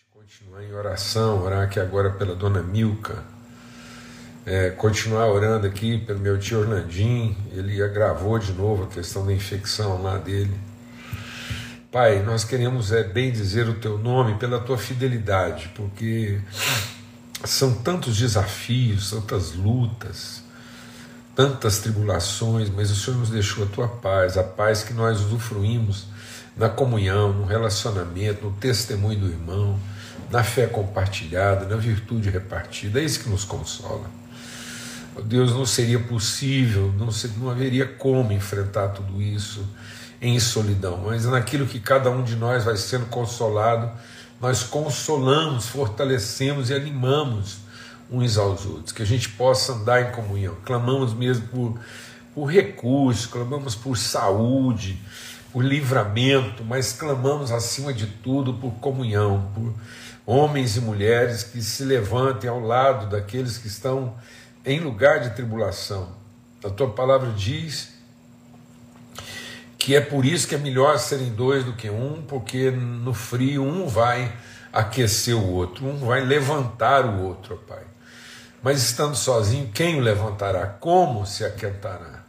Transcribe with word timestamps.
gente 0.00 0.06
continuar 0.14 0.64
em 0.64 0.72
oração, 0.72 1.42
orar 1.42 1.64
aqui 1.64 1.78
agora 1.78 2.10
pela 2.10 2.34
dona 2.34 2.62
Milka, 2.62 3.22
é, 4.46 4.70
continuar 4.70 5.26
orando 5.26 5.66
aqui 5.66 5.98
pelo 5.98 6.18
meu 6.18 6.38
tio 6.38 6.60
Orlandim, 6.60 7.36
ele 7.52 7.82
agravou 7.82 8.38
de 8.38 8.52
novo 8.52 8.84
a 8.84 8.86
questão 8.86 9.26
da 9.26 9.32
infecção 9.32 10.02
lá 10.02 10.16
dele. 10.16 10.56
Pai, 11.92 12.22
nós 12.22 12.44
queremos 12.44 12.92
é, 12.92 13.02
bem 13.02 13.30
dizer 13.30 13.68
o 13.68 13.74
teu 13.74 13.98
nome 13.98 14.38
pela 14.38 14.58
tua 14.60 14.78
fidelidade, 14.78 15.70
porque 15.74 16.40
são 17.44 17.74
tantos 17.74 18.16
desafios, 18.16 19.10
tantas 19.10 19.52
lutas, 19.52 20.42
tantas 21.34 21.80
tribulações, 21.80 22.70
mas 22.70 22.90
o 22.90 22.96
Senhor 22.96 23.18
nos 23.18 23.28
deixou 23.28 23.64
a 23.64 23.66
tua 23.66 23.88
paz, 23.88 24.38
a 24.38 24.44
paz 24.44 24.82
que 24.82 24.94
nós 24.94 25.20
usufruímos 25.20 26.06
na 26.56 26.70
comunhão, 26.70 27.32
no 27.32 27.44
relacionamento, 27.44 28.46
no 28.46 28.52
testemunho 28.52 29.18
do 29.18 29.26
irmão, 29.26 29.78
na 30.30 30.44
fé 30.44 30.66
compartilhada, 30.66 31.66
na 31.66 31.76
virtude 31.76 32.30
repartida. 32.30 33.00
É 33.00 33.04
isso 33.04 33.20
que 33.20 33.28
nos 33.28 33.44
consola. 33.44 34.08
Deus, 35.24 35.52
não 35.52 35.66
seria 35.66 35.98
possível, 35.98 36.92
não, 36.96 37.10
ser, 37.10 37.30
não 37.36 37.50
haveria 37.50 37.86
como 37.86 38.32
enfrentar 38.32 38.88
tudo 38.88 39.20
isso 39.20 39.66
em 40.20 40.38
solidão, 40.38 40.98
mas 41.06 41.24
naquilo 41.24 41.66
que 41.66 41.80
cada 41.80 42.10
um 42.10 42.22
de 42.22 42.36
nós 42.36 42.64
vai 42.64 42.76
sendo 42.76 43.06
consolado, 43.06 43.90
nós 44.40 44.62
consolamos, 44.62 45.66
fortalecemos 45.66 46.70
e 46.70 46.74
animamos 46.74 47.58
uns 48.10 48.36
aos 48.38 48.64
outros, 48.66 48.92
que 48.92 49.02
a 49.02 49.06
gente 49.06 49.28
possa 49.30 49.72
andar 49.72 50.08
em 50.08 50.12
comunhão. 50.12 50.56
Clamamos 50.64 51.12
mesmo 51.14 51.46
por, 51.48 51.78
por 52.34 52.46
recursos, 52.46 53.26
clamamos 53.26 53.74
por 53.74 53.96
saúde, 53.96 55.00
por 55.52 55.64
livramento, 55.64 56.64
mas 56.64 56.92
clamamos 56.92 57.50
acima 57.50 57.92
de 57.92 58.06
tudo 58.06 58.54
por 58.54 58.72
comunhão, 58.74 59.50
por 59.54 59.74
homens 60.24 60.76
e 60.76 60.80
mulheres 60.80 61.42
que 61.42 61.60
se 61.60 61.84
levantem 61.84 62.48
ao 62.48 62.60
lado 62.60 63.08
daqueles 63.08 63.58
que 63.58 63.66
estão 63.66 64.14
em 64.64 64.80
lugar 64.80 65.20
de 65.20 65.30
tribulação. 65.30 66.08
A 66.64 66.68
tua 66.68 66.90
palavra 66.90 67.32
diz 67.32 67.94
que 69.78 69.96
é 69.96 70.00
por 70.00 70.24
isso 70.24 70.46
que 70.46 70.54
é 70.54 70.58
melhor 70.58 70.98
serem 70.98 71.32
dois 71.32 71.64
do 71.64 71.72
que 71.72 71.88
um, 71.88 72.22
porque 72.22 72.70
no 72.70 73.14
frio 73.14 73.64
um 73.64 73.88
vai 73.88 74.32
aquecer 74.72 75.34
o 75.34 75.52
outro, 75.52 75.86
um 75.86 75.96
vai 76.06 76.20
levantar 76.20 77.04
o 77.06 77.22
outro, 77.24 77.56
Pai. 77.66 77.82
Mas 78.62 78.82
estando 78.82 79.16
sozinho, 79.16 79.70
quem 79.72 79.96
o 79.96 80.00
levantará? 80.00 80.66
Como 80.66 81.24
se 81.26 81.44
aquentará? 81.44 82.19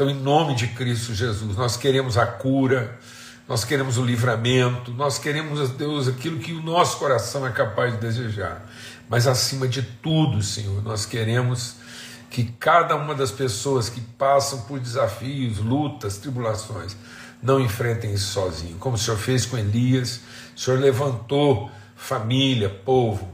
Então, 0.00 0.08
em 0.08 0.14
nome 0.18 0.54
de 0.54 0.66
Cristo 0.68 1.12
Jesus, 1.12 1.58
nós 1.58 1.76
queremos 1.76 2.16
a 2.16 2.24
cura, 2.24 2.98
nós 3.46 3.64
queremos 3.66 3.98
o 3.98 4.02
livramento, 4.02 4.90
nós 4.92 5.18
queremos, 5.18 5.68
Deus, 5.72 6.08
aquilo 6.08 6.38
que 6.38 6.54
o 6.54 6.62
nosso 6.62 6.96
coração 6.96 7.46
é 7.46 7.50
capaz 7.50 7.92
de 7.92 8.00
desejar. 8.00 8.66
Mas, 9.10 9.26
acima 9.26 9.68
de 9.68 9.82
tudo, 9.82 10.42
Senhor, 10.42 10.82
nós 10.82 11.04
queremos 11.04 11.74
que 12.30 12.44
cada 12.44 12.96
uma 12.96 13.14
das 13.14 13.30
pessoas 13.30 13.90
que 13.90 14.00
passam 14.00 14.62
por 14.62 14.80
desafios, 14.80 15.58
lutas, 15.58 16.16
tribulações, 16.16 16.96
não 17.42 17.60
enfrentem 17.60 18.14
isso 18.14 18.32
sozinho. 18.32 18.78
Como 18.78 18.96
o 18.96 18.98
Senhor 18.98 19.18
fez 19.18 19.44
com 19.44 19.58
Elias, 19.58 20.22
o 20.56 20.58
Senhor 20.58 20.80
levantou 20.80 21.70
família, 21.94 22.70
povo, 22.70 23.30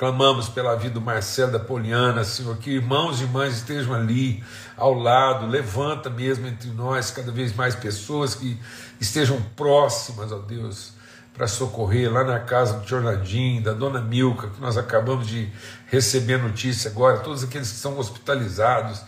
Clamamos 0.00 0.48
pela 0.48 0.74
vida 0.76 0.94
do 0.94 1.00
Marcelo 1.02 1.52
da 1.52 1.58
Poliana, 1.58 2.24
Senhor, 2.24 2.56
que 2.56 2.70
irmãos 2.70 3.20
e 3.20 3.24
irmãs 3.24 3.58
estejam 3.58 3.92
ali 3.92 4.42
ao 4.74 4.94
lado, 4.94 5.46
levanta 5.46 6.08
mesmo 6.08 6.46
entre 6.46 6.70
nós 6.70 7.10
cada 7.10 7.30
vez 7.30 7.54
mais 7.54 7.74
pessoas 7.74 8.34
que 8.34 8.58
estejam 8.98 9.42
próximas, 9.54 10.32
ó 10.32 10.38
Deus, 10.38 10.94
para 11.34 11.46
socorrer 11.46 12.10
lá 12.10 12.24
na 12.24 12.40
casa 12.40 12.78
do 12.78 12.88
Jornadinho, 12.88 13.62
da 13.62 13.74
dona 13.74 14.00
Milka, 14.00 14.48
que 14.48 14.58
nós 14.58 14.78
acabamos 14.78 15.26
de 15.26 15.52
receber 15.88 16.38
notícia 16.38 16.90
agora, 16.90 17.18
todos 17.18 17.44
aqueles 17.44 17.70
que 17.70 17.76
são 17.76 17.98
hospitalizados. 17.98 19.02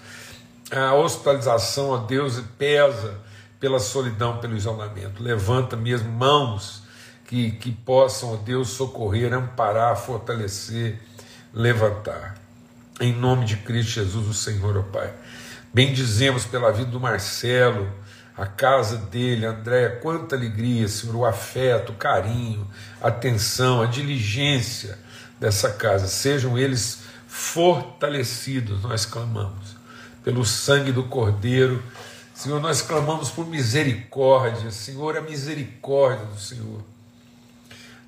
A 0.70 0.92
hospitalização, 0.92 1.88
ó 1.88 1.96
Deus, 1.96 2.38
pesa 2.58 3.14
pela 3.58 3.78
solidão, 3.78 4.40
pelo 4.40 4.54
isolamento. 4.54 5.22
Levanta 5.22 5.74
mesmo 5.74 6.12
mãos 6.12 6.82
que, 7.32 7.50
que 7.52 7.72
possam, 7.72 8.34
ó 8.34 8.36
Deus, 8.36 8.68
socorrer, 8.68 9.32
amparar, 9.32 9.96
fortalecer, 9.96 11.00
levantar. 11.54 12.34
Em 13.00 13.10
nome 13.10 13.46
de 13.46 13.56
Cristo 13.56 13.92
Jesus, 13.92 14.28
o 14.28 14.34
Senhor, 14.34 14.76
ó 14.76 14.82
Pai. 14.82 15.10
Bendizemos 15.72 16.44
pela 16.44 16.70
vida 16.70 16.90
do 16.90 17.00
Marcelo, 17.00 17.90
a 18.36 18.44
casa 18.44 18.98
dele, 18.98 19.46
André, 19.46 19.88
quanta 20.02 20.36
alegria, 20.36 20.86
Senhor, 20.86 21.16
o 21.16 21.24
afeto, 21.24 21.92
o 21.92 21.94
carinho, 21.94 22.68
a 23.00 23.08
atenção, 23.08 23.80
a 23.80 23.86
diligência 23.86 24.98
dessa 25.40 25.70
casa. 25.70 26.08
Sejam 26.08 26.58
eles 26.58 27.04
fortalecidos, 27.26 28.82
nós 28.82 29.06
clamamos, 29.06 29.74
pelo 30.22 30.44
sangue 30.44 30.92
do 30.92 31.04
Cordeiro. 31.04 31.82
Senhor, 32.34 32.60
nós 32.60 32.82
clamamos 32.82 33.30
por 33.30 33.46
misericórdia, 33.46 34.70
Senhor, 34.70 35.16
a 35.16 35.22
misericórdia 35.22 36.26
do 36.26 36.38
Senhor 36.38 36.91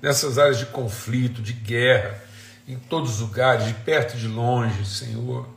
nessas 0.05 0.37
áreas 0.37 0.59
de 0.59 0.67
conflito, 0.67 1.41
de 1.41 1.51
guerra, 1.51 2.21
em 2.67 2.77
todos 2.77 3.15
os 3.15 3.21
lugares, 3.21 3.65
de 3.65 3.73
perto 3.73 4.15
e 4.15 4.19
de 4.19 4.27
longe, 4.27 4.85
Senhor. 4.85 5.47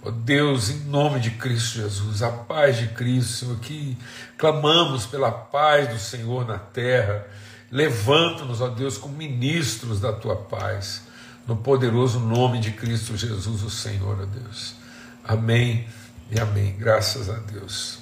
Ó 0.00 0.08
oh 0.08 0.12
Deus, 0.12 0.70
em 0.70 0.78
nome 0.84 1.18
de 1.18 1.32
Cristo 1.32 1.80
Jesus, 1.80 2.22
a 2.22 2.30
paz 2.30 2.76
de 2.76 2.86
Cristo, 2.88 3.32
Senhor, 3.32 3.58
que 3.58 3.98
clamamos 4.38 5.06
pela 5.06 5.32
paz 5.32 5.88
do 5.88 5.98
Senhor 5.98 6.46
na 6.46 6.56
terra. 6.56 7.26
Levanta-nos, 7.68 8.60
ó 8.60 8.68
Deus, 8.68 8.96
como 8.96 9.16
ministros 9.16 9.98
da 9.98 10.12
tua 10.12 10.36
paz, 10.36 11.02
no 11.44 11.56
poderoso 11.56 12.20
nome 12.20 12.60
de 12.60 12.70
Cristo 12.70 13.16
Jesus, 13.16 13.64
o 13.64 13.70
Senhor, 13.70 14.20
ó 14.20 14.24
Deus. 14.24 14.76
Amém 15.24 15.84
e 16.30 16.38
amém. 16.38 16.76
Graças 16.78 17.28
a 17.28 17.38
Deus. 17.38 17.98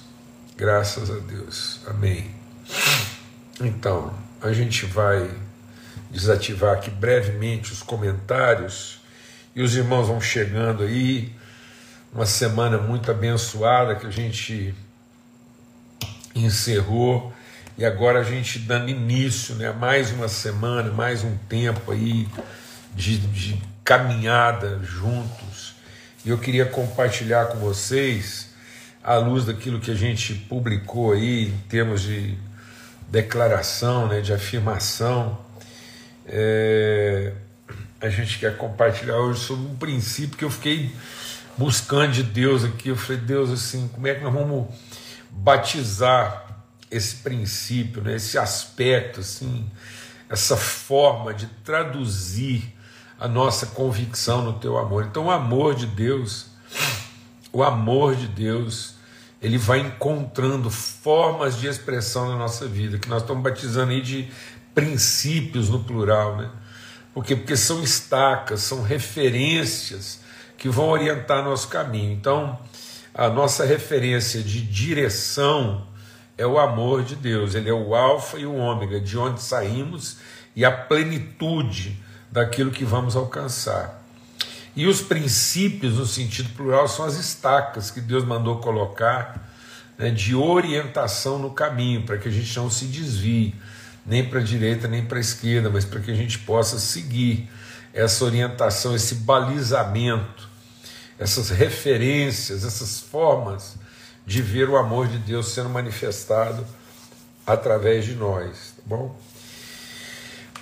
Graças 0.55 1.09
a 1.09 1.17
Deus. 1.17 1.79
Amém. 1.87 2.29
Então, 3.59 4.13
a 4.39 4.53
gente 4.53 4.85
vai 4.85 5.31
desativar 6.13 6.75
aqui 6.75 6.91
brevemente 6.91 7.73
os 7.73 7.81
comentários 7.81 9.01
e 9.55 9.61
os 9.63 9.75
irmãos 9.75 10.07
vão 10.07 10.21
chegando 10.21 10.83
aí. 10.83 11.33
Uma 12.13 12.27
semana 12.27 12.77
muito 12.77 13.09
abençoada 13.09 13.95
que 13.95 14.05
a 14.05 14.11
gente 14.11 14.75
encerrou 16.35 17.33
e 17.75 17.83
agora 17.83 18.19
a 18.19 18.23
gente 18.23 18.59
dando 18.59 18.89
início, 18.89 19.55
né? 19.55 19.71
Mais 19.71 20.11
uma 20.11 20.27
semana, 20.27 20.91
mais 20.91 21.23
um 21.23 21.35
tempo 21.49 21.91
aí 21.91 22.27
de, 22.95 23.17
de 23.17 23.59
caminhada 23.83 24.79
juntos. 24.83 25.73
E 26.23 26.29
eu 26.29 26.37
queria 26.37 26.67
compartilhar 26.67 27.47
com 27.47 27.57
vocês, 27.57 28.53
à 29.03 29.15
luz 29.15 29.45
daquilo 29.45 29.79
que 29.79 29.89
a 29.89 29.95
gente 29.95 30.35
publicou 30.35 31.13
aí 31.13 31.47
em 31.47 31.57
termos 31.67 32.03
de 32.03 32.37
declaração, 33.09 34.07
né, 34.07 34.21
de 34.21 34.31
afirmação, 34.31 35.37
é, 36.25 37.33
a 38.01 38.09
gente 38.09 38.39
quer 38.39 38.57
compartilhar 38.57 39.17
hoje 39.17 39.39
sobre 39.41 39.65
um 39.65 39.75
princípio 39.75 40.37
que 40.37 40.45
eu 40.45 40.49
fiquei 40.49 40.93
buscando 41.57 42.11
de 42.11 42.23
Deus 42.23 42.63
aqui. 42.63 42.89
Eu 42.89 42.95
falei, 42.95 43.21
Deus, 43.21 43.49
assim, 43.49 43.87
como 43.87 44.07
é 44.07 44.15
que 44.15 44.23
nós 44.23 44.33
vamos 44.33 44.67
batizar 45.29 46.61
esse 46.89 47.15
princípio, 47.17 48.01
né, 48.01 48.15
esse 48.15 48.37
aspecto, 48.37 49.21
assim, 49.21 49.65
essa 50.29 50.55
forma 50.55 51.33
de 51.33 51.47
traduzir 51.63 52.73
a 53.19 53.27
nossa 53.27 53.67
convicção 53.67 54.43
no 54.43 54.53
teu 54.53 54.77
amor. 54.77 55.05
Então, 55.05 55.25
o 55.25 55.31
amor 55.31 55.75
de 55.75 55.87
Deus, 55.87 56.47
o 57.51 57.63
amor 57.63 58.15
de 58.15 58.27
Deus, 58.27 58.95
ele 59.41 59.57
vai 59.57 59.79
encontrando 59.79 60.69
formas 60.69 61.57
de 61.57 61.67
expressão 61.67 62.29
na 62.29 62.37
nossa 62.37 62.67
vida, 62.67 62.97
que 62.97 63.09
nós 63.09 63.21
estamos 63.21 63.43
batizando 63.43 63.91
aí 63.91 64.01
de 64.01 64.29
princípios 64.73 65.69
no 65.69 65.83
plural, 65.83 66.37
né? 66.37 66.49
Porque, 67.13 67.35
porque 67.35 67.55
são 67.55 67.83
estacas, 67.83 68.61
são 68.61 68.81
referências 68.81 70.21
que 70.57 70.67
vão 70.67 70.89
orientar 70.89 71.43
nosso 71.43 71.67
caminho. 71.67 72.11
Então, 72.11 72.59
a 73.13 73.29
nossa 73.29 73.65
referência 73.65 74.41
de 74.41 74.61
direção 74.61 75.85
é 76.37 76.45
o 76.45 76.57
amor 76.57 77.03
de 77.03 77.15
Deus, 77.15 77.53
ele 77.53 77.69
é 77.69 77.73
o 77.73 77.93
Alfa 77.93 78.39
e 78.39 78.45
o 78.45 78.55
Ômega, 78.55 78.99
de 78.99 79.17
onde 79.17 79.41
saímos 79.41 80.17
e 80.55 80.65
a 80.65 80.71
plenitude 80.71 82.01
daquilo 82.31 82.71
que 82.71 82.83
vamos 82.83 83.15
alcançar. 83.15 84.01
E 84.75 84.87
os 84.87 85.01
princípios, 85.01 85.99
no 85.99 86.05
sentido 86.07 86.49
plural, 86.55 86.87
são 86.87 87.05
as 87.05 87.15
estacas 87.15 87.91
que 87.91 88.01
Deus 88.01 88.25
mandou 88.25 88.57
colocar 88.57 89.53
né, 89.97 90.09
de 90.09 90.33
orientação 90.33 91.37
no 91.37 91.51
caminho, 91.51 92.03
para 92.03 92.17
que 92.17 92.27
a 92.27 92.31
gente 92.31 92.55
não 92.57 92.71
se 92.71 92.85
desvie 92.85 93.53
nem 94.05 94.27
para 94.27 94.39
a 94.39 94.43
direita 94.43 94.87
nem 94.87 95.05
para 95.05 95.17
a 95.17 95.21
esquerda, 95.21 95.69
mas 95.69 95.85
para 95.85 95.99
que 95.99 96.11
a 96.11 96.15
gente 96.15 96.39
possa 96.39 96.77
seguir 96.79 97.49
essa 97.93 98.25
orientação, 98.25 98.95
esse 98.95 99.15
balizamento, 99.15 100.49
essas 101.19 101.49
referências, 101.49 102.65
essas 102.65 102.99
formas 102.99 103.75
de 104.25 104.41
ver 104.41 104.69
o 104.69 104.77
amor 104.77 105.07
de 105.07 105.17
Deus 105.17 105.49
sendo 105.49 105.69
manifestado 105.69 106.65
através 107.45 108.05
de 108.05 108.15
nós, 108.15 108.73
tá 108.77 108.83
bom? 108.85 109.15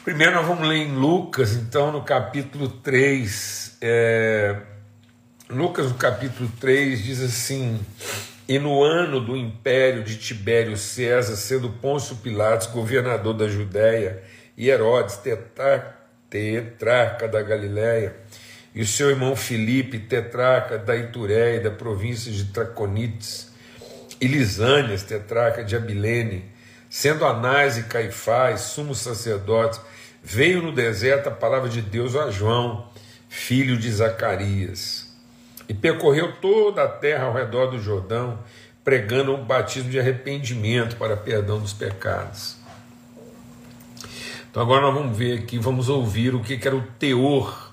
Primeiro 0.04 0.34
nós 0.34 0.48
vamos 0.48 0.68
ler 0.68 0.78
em 0.78 0.96
Lucas, 0.96 1.54
então, 1.54 1.92
no 1.92 2.02
capítulo 2.02 2.68
3. 2.68 3.78
É... 3.82 4.60
Lucas, 5.48 5.90
no 5.90 5.94
capítulo 5.94 6.52
3, 6.60 7.04
diz 7.04 7.22
assim: 7.22 7.80
E 8.48 8.60
no 8.60 8.84
ano 8.84 9.20
do 9.22 9.38
império 9.38 10.04
de 10.04 10.18
Tibério 10.18 10.78
César, 10.78 11.36
sendo 11.36 11.70
Pôncio 11.70 12.18
Pilatos 12.18 12.68
governador 12.68 13.34
da 13.34 13.48
Judéia, 13.48 14.24
e 14.58 14.70
Herodes, 14.70 15.20
tetrarca 16.30 17.28
da 17.28 17.42
Galiléia, 17.42 18.16
e 18.74 18.82
o 18.82 18.86
seu 18.88 19.10
irmão 19.10 19.36
Filipe, 19.36 20.00
tetrarca 20.00 20.78
da 20.78 20.96
Itureia, 20.96 21.60
da 21.60 21.72
província 21.72 22.32
de 22.32 22.46
Traconites, 22.46 23.52
e 24.20 24.28
Lisânias, 24.28 25.04
tetrarca 25.04 25.64
de 25.64 25.76
Abilene, 25.76 26.46
sendo 26.90 27.26
Anás 27.26 27.78
e 27.78 27.84
Caifás, 27.84 28.62
sumos 28.62 29.00
sacerdotes, 29.00 29.82
veio 30.22 30.62
no 30.62 30.72
deserto 30.72 31.30
a 31.30 31.32
palavra 31.32 31.70
de 31.70 31.82
Deus 31.82 32.16
a 32.16 32.30
João, 32.30 32.92
filho 33.28 33.78
de 33.78 33.92
Zacarias, 33.92 35.01
e 35.68 35.74
percorreu 35.74 36.34
toda 36.34 36.84
a 36.84 36.88
terra 36.88 37.26
ao 37.26 37.34
redor 37.34 37.68
do 37.68 37.80
Jordão, 37.80 38.40
pregando 38.84 39.36
um 39.36 39.44
batismo 39.44 39.90
de 39.90 40.00
arrependimento 40.00 40.96
para 40.96 41.16
perdão 41.16 41.60
dos 41.60 41.74
pecados. 41.74 42.58
Então 44.50 44.62
agora 44.62 44.82
nós 44.82 44.94
vamos 44.94 45.18
ver 45.18 45.40
aqui, 45.40 45.58
vamos 45.58 45.88
ouvir 45.88 46.36
o 46.36 46.42
que 46.42 46.60
era 46.68 46.76
o 46.76 46.82
teor 47.00 47.72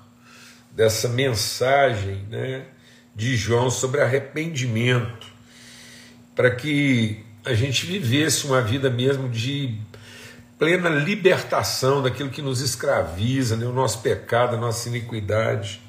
dessa 0.70 1.08
mensagem 1.08 2.24
né, 2.30 2.66
de 3.16 3.36
João 3.36 3.68
sobre 3.68 4.00
arrependimento, 4.00 5.26
para 6.36 6.54
que 6.54 7.24
a 7.44 7.52
gente 7.52 7.84
vivesse 7.84 8.46
uma 8.46 8.60
vida 8.62 8.88
mesmo 8.88 9.28
de 9.28 9.76
plena 10.56 10.88
libertação 10.88 12.00
daquilo 12.00 12.30
que 12.30 12.42
nos 12.42 12.60
escraviza, 12.60 13.56
né, 13.56 13.66
o 13.66 13.72
nosso 13.72 14.00
pecado, 14.02 14.54
a 14.54 14.58
nossa 14.58 14.88
iniquidade. 14.88 15.80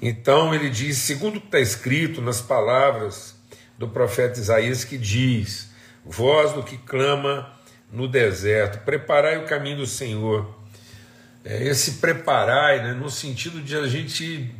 Então 0.00 0.54
ele 0.54 0.70
diz, 0.70 0.98
segundo 0.98 1.36
o 1.36 1.40
que 1.40 1.46
está 1.46 1.60
escrito 1.60 2.22
nas 2.22 2.40
palavras 2.40 3.34
do 3.76 3.88
profeta 3.88 4.38
Isaías, 4.38 4.84
que 4.84 4.96
diz: 4.96 5.70
Voz 6.04 6.52
do 6.52 6.62
que 6.62 6.76
clama 6.78 7.52
no 7.90 8.06
deserto, 8.06 8.84
preparai 8.84 9.38
o 9.38 9.46
caminho 9.46 9.78
do 9.78 9.86
Senhor. 9.86 10.56
É, 11.44 11.64
esse 11.64 11.92
preparai, 11.92 12.82
né, 12.82 12.92
no 12.92 13.08
sentido 13.08 13.60
de 13.60 13.76
a 13.76 13.86
gente 13.86 14.54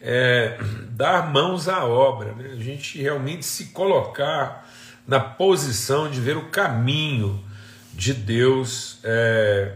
é, 0.00 0.58
dar 0.90 1.30
mãos 1.32 1.68
à 1.68 1.84
obra, 1.84 2.32
né, 2.32 2.50
a 2.52 2.62
gente 2.62 3.00
realmente 3.00 3.44
se 3.44 3.66
colocar 3.66 4.68
na 5.06 5.18
posição 5.18 6.10
de 6.10 6.20
ver 6.20 6.36
o 6.36 6.50
caminho 6.50 7.42
de 7.94 8.12
Deus 8.14 9.00
é, 9.02 9.74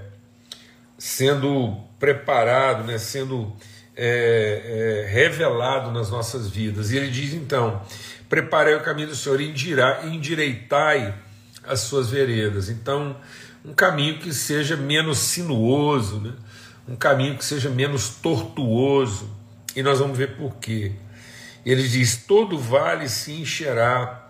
sendo 0.96 1.76
preparado, 1.98 2.84
né, 2.84 2.98
sendo 2.98 3.56
é, 3.96 5.04
é, 5.06 5.10
revelado 5.12 5.90
nas 5.90 6.10
nossas 6.10 6.48
vidas. 6.48 6.90
E 6.90 6.96
ele 6.96 7.10
diz 7.10 7.34
então: 7.34 7.82
preparei 8.28 8.74
o 8.74 8.82
caminho 8.82 9.08
do 9.08 9.16
Senhor 9.16 9.40
e 9.40 9.48
endireitai 10.04 11.14
as 11.64 11.80
suas 11.80 12.10
veredas. 12.10 12.68
Então, 12.68 13.16
um 13.64 13.72
caminho 13.72 14.18
que 14.18 14.32
seja 14.32 14.76
menos 14.76 15.18
sinuoso, 15.18 16.20
né? 16.20 16.32
um 16.88 16.96
caminho 16.96 17.36
que 17.36 17.44
seja 17.44 17.70
menos 17.70 18.08
tortuoso. 18.08 19.30
E 19.74 19.82
nós 19.82 19.98
vamos 19.98 20.18
ver 20.18 20.36
por 20.36 20.56
quê. 20.56 20.92
Ele 21.64 21.86
diz: 21.86 22.16
todo 22.16 22.58
vale 22.58 23.08
se 23.08 23.32
encherá, 23.32 24.28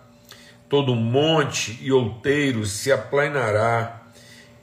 todo 0.69 0.95
monte 0.95 1.79
e 1.81 1.91
outeiro 1.91 2.67
se 2.67 2.93
aplanará, 2.93 4.03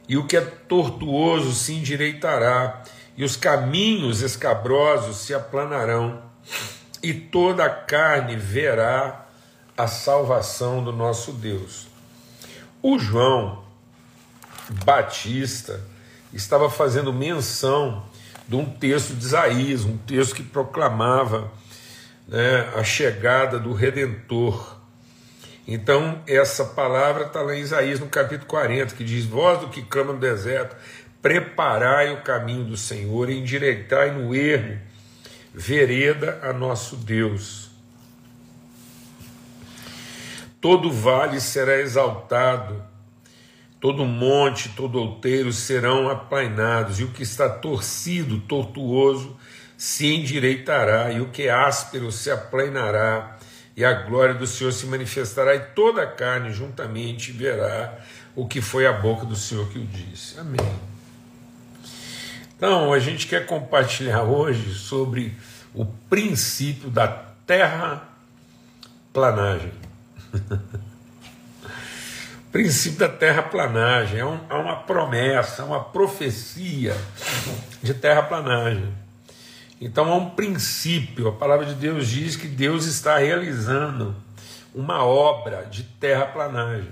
e 0.08 0.18
o 0.18 0.26
que 0.26 0.38
é 0.38 0.42
tortuoso 0.42 1.54
se 1.54 1.74
endireitará, 1.74 2.84
e 3.20 3.24
os 3.26 3.36
caminhos 3.36 4.22
escabrosos 4.22 5.18
se 5.18 5.34
aplanarão, 5.34 6.24
e 7.04 7.14
toda 7.14 7.66
a 7.66 7.70
carne 7.70 8.38
verá 8.38 9.26
a 9.78 9.88
salvação 9.88 10.82
do 10.82 10.94
nosso 10.94 11.34
Deus. 11.34 11.88
O 12.82 12.98
João 12.98 13.62
Batista 14.86 15.82
estava 16.32 16.70
fazendo 16.70 17.12
menção 17.12 18.06
de 18.48 18.56
um 18.56 18.64
texto 18.64 19.14
de 19.14 19.26
Isaías, 19.26 19.84
um 19.84 19.98
texto 19.98 20.36
que 20.36 20.44
proclamava 20.44 21.52
né, 22.26 22.72
a 22.74 22.86
chegada 22.86 23.60
do 23.60 23.74
Redentor. 23.74 24.78
Então, 25.68 26.24
essa 26.26 26.64
palavra 26.64 27.26
está 27.26 27.42
lá 27.42 27.54
em 27.54 27.60
Isaías, 27.60 28.00
no 28.00 28.08
capítulo 28.08 28.48
40, 28.48 28.96
que 28.96 29.04
diz: 29.04 29.26
Voz 29.26 29.60
do 29.60 29.68
que 29.68 29.82
clama 29.82 30.14
no 30.14 30.20
deserto, 30.20 30.76
preparai 31.22 32.14
o 32.14 32.22
caminho 32.22 32.64
do 32.64 32.78
Senhor, 32.78 33.30
endireitai 33.30 34.12
no 34.12 34.34
erro, 34.34 34.78
vereda 35.54 36.40
a 36.44 36.54
nosso 36.54 36.96
Deus. 36.96 37.70
Todo 40.62 40.92
vale 40.92 41.40
será 41.40 41.80
exaltado, 41.80 42.84
todo 43.80 44.06
monte, 44.06 44.70
todo 44.70 45.00
outeiro 45.00 45.54
serão 45.54 46.10
aplainados, 46.10 47.00
e 47.00 47.04
o 47.04 47.12
que 47.12 47.24
está 47.24 47.50
torcido, 47.50 48.40
tortuoso, 48.42 49.38
se 49.78 50.14
endireitará, 50.14 51.12
e 51.12 51.22
o 51.22 51.30
que 51.30 51.44
é 51.44 51.52
áspero 51.52 52.12
se 52.12 52.30
aplanará, 52.30 53.38
e 53.76 53.86
a 53.86 53.94
glória 53.94 54.34
do 54.34 54.46
Senhor 54.46 54.74
se 54.74 54.86
manifestará, 54.86 55.56
e 55.56 55.60
toda 55.74 56.04
a 56.04 56.08
carne 56.08 56.52
juntamente 56.52 57.32
verá 57.32 57.98
o 58.36 58.46
que 58.46 58.60
foi 58.60 58.86
a 58.86 58.92
boca 58.92 59.26
do 59.26 59.38
Senhor 59.38 59.70
que 59.70 59.80
o 59.80 59.86
disse. 59.86 60.38
Amém. 60.38 60.99
Então, 62.60 62.92
a 62.92 63.00
gente 63.00 63.26
quer 63.26 63.46
compartilhar 63.46 64.24
hoje 64.24 64.74
sobre 64.74 65.34
o 65.74 65.86
princípio 65.86 66.90
da 66.90 67.08
terra 67.48 68.04
planagem. 69.14 69.72
o 70.34 70.60
princípio 72.52 73.00
da 73.00 73.08
terraplanagem, 73.08 74.20
é, 74.20 74.26
um, 74.26 74.42
é 74.50 74.56
uma 74.56 74.76
promessa, 74.76 75.62
é 75.62 75.66
uma 75.66 75.82
profecia 75.82 76.94
de 77.82 77.94
terraplanagem. 77.94 78.94
Então 79.80 80.12
é 80.12 80.16
um 80.16 80.32
princípio, 80.32 81.30
a 81.30 81.32
palavra 81.32 81.66
de 81.66 81.76
Deus 81.76 82.10
diz 82.10 82.36
que 82.36 82.50
Deus 82.50 82.88
está 82.88 83.20
realizando 83.20 84.14
uma 84.76 85.06
obra 85.06 85.64
de 85.64 85.84
terraplanagem. 85.84 86.92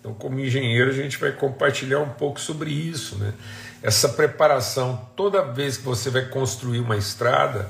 Então, 0.00 0.14
como 0.14 0.40
engenheiro, 0.40 0.90
a 0.90 0.94
gente 0.94 1.18
vai 1.18 1.32
compartilhar 1.32 2.00
um 2.00 2.08
pouco 2.08 2.40
sobre 2.40 2.70
isso, 2.70 3.18
né? 3.18 3.34
Essa 3.82 4.08
preparação, 4.08 5.08
toda 5.16 5.42
vez 5.42 5.76
que 5.76 5.84
você 5.84 6.08
vai 6.08 6.26
construir 6.26 6.78
uma 6.78 6.96
estrada, 6.96 7.68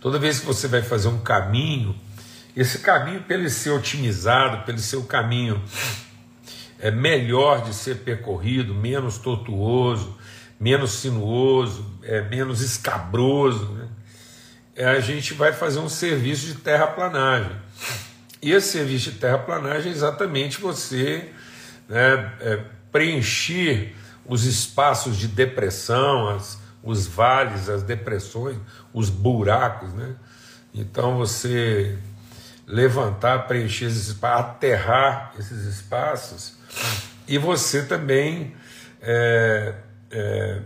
toda 0.00 0.18
vez 0.18 0.40
que 0.40 0.46
você 0.46 0.66
vai 0.66 0.82
fazer 0.82 1.08
um 1.08 1.20
caminho, 1.20 1.94
esse 2.56 2.80
caminho, 2.80 3.22
para 3.22 3.36
ele 3.36 3.50
ser 3.50 3.70
otimizado, 3.70 4.62
para 4.62 4.72
ele 4.72 4.80
ser 4.80 4.96
o 4.96 5.04
caminho 5.04 5.62
é, 6.78 6.90
melhor 6.90 7.62
de 7.64 7.72
ser 7.72 7.98
percorrido, 7.98 8.74
menos 8.74 9.18
tortuoso, 9.18 10.16
menos 10.58 10.92
sinuoso, 10.92 11.84
é, 12.02 12.20
menos 12.22 12.60
escabroso, 12.60 13.66
né? 13.72 13.88
é, 14.76 14.86
a 14.86 15.00
gente 15.00 15.34
vai 15.34 15.52
fazer 15.52 15.78
um 15.78 15.88
serviço 15.88 16.46
de 16.46 16.54
terraplanagem. 16.54 17.52
E 18.42 18.52
esse 18.52 18.68
serviço 18.68 19.12
de 19.12 19.18
terraplanagem 19.18 19.90
é 19.90 19.94
exatamente 19.94 20.60
você 20.60 21.30
né, 21.88 22.32
é, 22.40 22.60
preencher 22.92 23.94
os 24.26 24.44
espaços 24.44 25.16
de 25.16 25.28
depressão, 25.28 26.28
as, 26.28 26.58
os 26.82 27.06
vales, 27.06 27.68
as 27.68 27.82
depressões, 27.82 28.56
os 28.92 29.10
buracos. 29.10 29.92
Né? 29.92 30.14
Então 30.74 31.16
você 31.16 31.98
levantar, 32.66 33.46
preencher 33.46 33.86
esses 33.86 34.08
espaços, 34.08 34.46
aterrar 34.46 35.32
esses 35.38 35.64
espaços, 35.66 36.54
e 37.28 37.38
você 37.38 37.82
também 37.82 38.54
é, 39.00 39.74
é, 40.10 40.60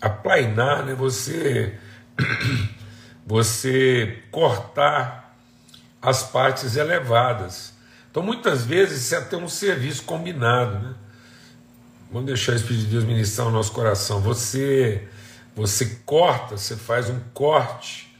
aplainar, 0.00 0.84
né? 0.84 0.94
você, 0.94 1.78
você 3.26 4.22
cortar 4.30 5.36
as 6.00 6.22
partes 6.22 6.76
elevadas. 6.76 7.74
Então, 8.10 8.22
muitas 8.22 8.64
vezes, 8.64 9.02
isso 9.02 9.14
é 9.14 9.18
até 9.18 9.36
um 9.36 9.48
serviço 9.48 10.02
combinado. 10.04 10.78
Né? 10.78 10.94
Vamos 12.10 12.26
deixar 12.26 12.52
o 12.52 12.56
Espírito 12.56 12.86
de 12.86 12.90
Deus 12.90 13.04
ministrar 13.04 13.46
o 13.46 13.50
nosso 13.50 13.70
coração. 13.72 14.20
Você, 14.20 15.06
você 15.54 16.00
corta, 16.06 16.56
você 16.56 16.74
faz 16.74 17.10
um 17.10 17.20
corte, 17.34 18.10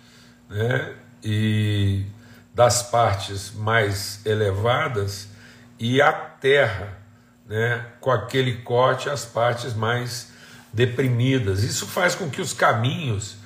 né? 0.51 0.95
e 1.23 2.05
das 2.55 2.83
partes 2.83 3.53
mais 3.53 4.21
elevadas 4.27 5.29
e 5.79 6.03
a 6.03 6.13
terra, 6.13 6.99
né, 7.47 7.87
com 8.01 8.11
aquele 8.11 8.59
corte 8.59 9.09
as 9.09 9.25
partes 9.25 9.73
mais 9.75 10.33
deprimidas. 10.73 11.63
Isso 11.63 11.87
faz 11.87 12.15
com 12.15 12.29
que 12.29 12.41
os 12.41 12.53
caminhos 12.53 13.37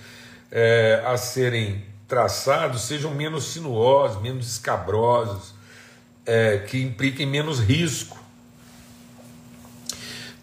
é, 0.51 1.03
a 1.07 1.17
serem 1.17 1.85
traçados 2.09 2.83
sejam 2.83 3.15
menos 3.15 3.53
sinuosos, 3.53 4.21
menos 4.21 4.51
escabrosos, 4.51 5.55
é, 6.27 6.59
que 6.59 6.83
impliquem 6.83 7.27
menos 7.27 7.61
risco. 7.61 8.19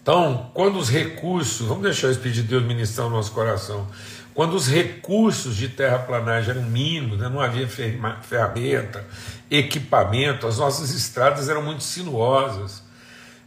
Então, 0.02 0.50
quando 0.54 0.78
os 0.78 0.88
recursos, 0.88 1.66
vamos 1.66 1.82
deixar 1.82 2.08
o 2.08 2.10
Espírito 2.10 2.36
de 2.36 2.42
Deus 2.44 2.64
ministrar 2.64 3.08
no 3.08 3.16
nosso 3.16 3.32
coração, 3.32 3.86
quando 4.32 4.54
os 4.54 4.68
recursos 4.68 5.56
de 5.56 5.68
terraplanagem 5.68 6.50
eram 6.50 6.62
mínimos, 6.62 7.18
né, 7.18 7.28
não 7.28 7.40
havia 7.40 7.68
ferramenta, 7.68 9.04
equipamento, 9.50 10.46
as 10.46 10.58
nossas 10.58 10.90
estradas 10.94 11.48
eram 11.48 11.62
muito 11.62 11.82
sinuosas, 11.82 12.82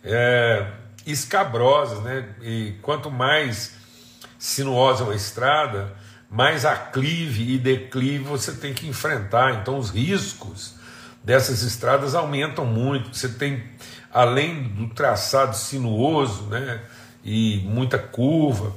é, 0.04 0.68
escabrosas, 1.06 2.04
né? 2.04 2.28
E 2.42 2.74
quanto 2.82 3.10
mais 3.10 3.74
sinuosa 4.38 5.06
uma 5.06 5.16
estrada, 5.16 5.94
mais 6.30 6.66
aclive 6.66 7.54
e 7.54 7.58
declive 7.58 8.26
você 8.26 8.52
tem 8.52 8.74
que 8.74 8.88
enfrentar. 8.88 9.62
Então, 9.62 9.78
os 9.78 9.90
riscos 9.90 10.76
dessas 11.24 11.62
estradas 11.62 12.14
aumentam 12.16 12.66
muito. 12.66 13.16
Você 13.16 13.30
tem, 13.30 13.64
além 14.14 14.64
do 14.64 14.88
traçado 14.90 15.56
sinuoso, 15.56 16.44
né? 16.44 16.82
E 17.26 17.62
muita 17.66 17.98
curva, 17.98 18.74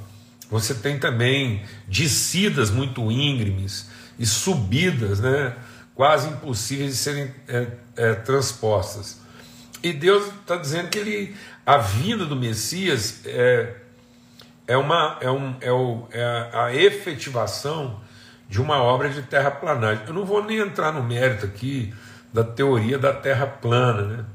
você 0.49 0.73
tem 0.73 0.97
também 0.97 1.63
descidas 1.87 2.71
muito 2.71 3.11
íngremes 3.11 3.89
e 4.17 4.25
subidas, 4.25 5.19
né? 5.19 5.55
Quase 5.93 6.29
impossíveis 6.29 6.91
de 6.91 6.97
serem 6.97 7.31
é, 7.47 7.67
é, 7.95 8.13
transpostas. 8.15 9.19
E 9.83 9.93
Deus 9.93 10.25
está 10.27 10.55
dizendo 10.55 10.89
que 10.89 10.97
ele, 10.97 11.35
a 11.65 11.77
vinda 11.77 12.25
do 12.25 12.35
Messias 12.35 13.21
é, 13.25 13.75
é, 14.67 14.77
uma, 14.77 15.17
é, 15.21 15.29
um, 15.29 15.55
é, 15.61 15.71
o, 15.71 16.07
é 16.11 16.49
a 16.53 16.73
efetivação 16.73 17.99
de 18.49 18.61
uma 18.61 18.81
obra 18.81 19.09
de 19.09 19.21
terraplanagem. 19.23 20.05
Eu 20.07 20.13
não 20.13 20.25
vou 20.25 20.43
nem 20.43 20.57
entrar 20.57 20.91
no 20.91 21.03
mérito 21.03 21.45
aqui 21.45 21.93
da 22.33 22.43
teoria 22.43 22.97
da 22.97 23.13
terra 23.13 23.45
plana. 23.45 24.03
Né? 24.03 24.25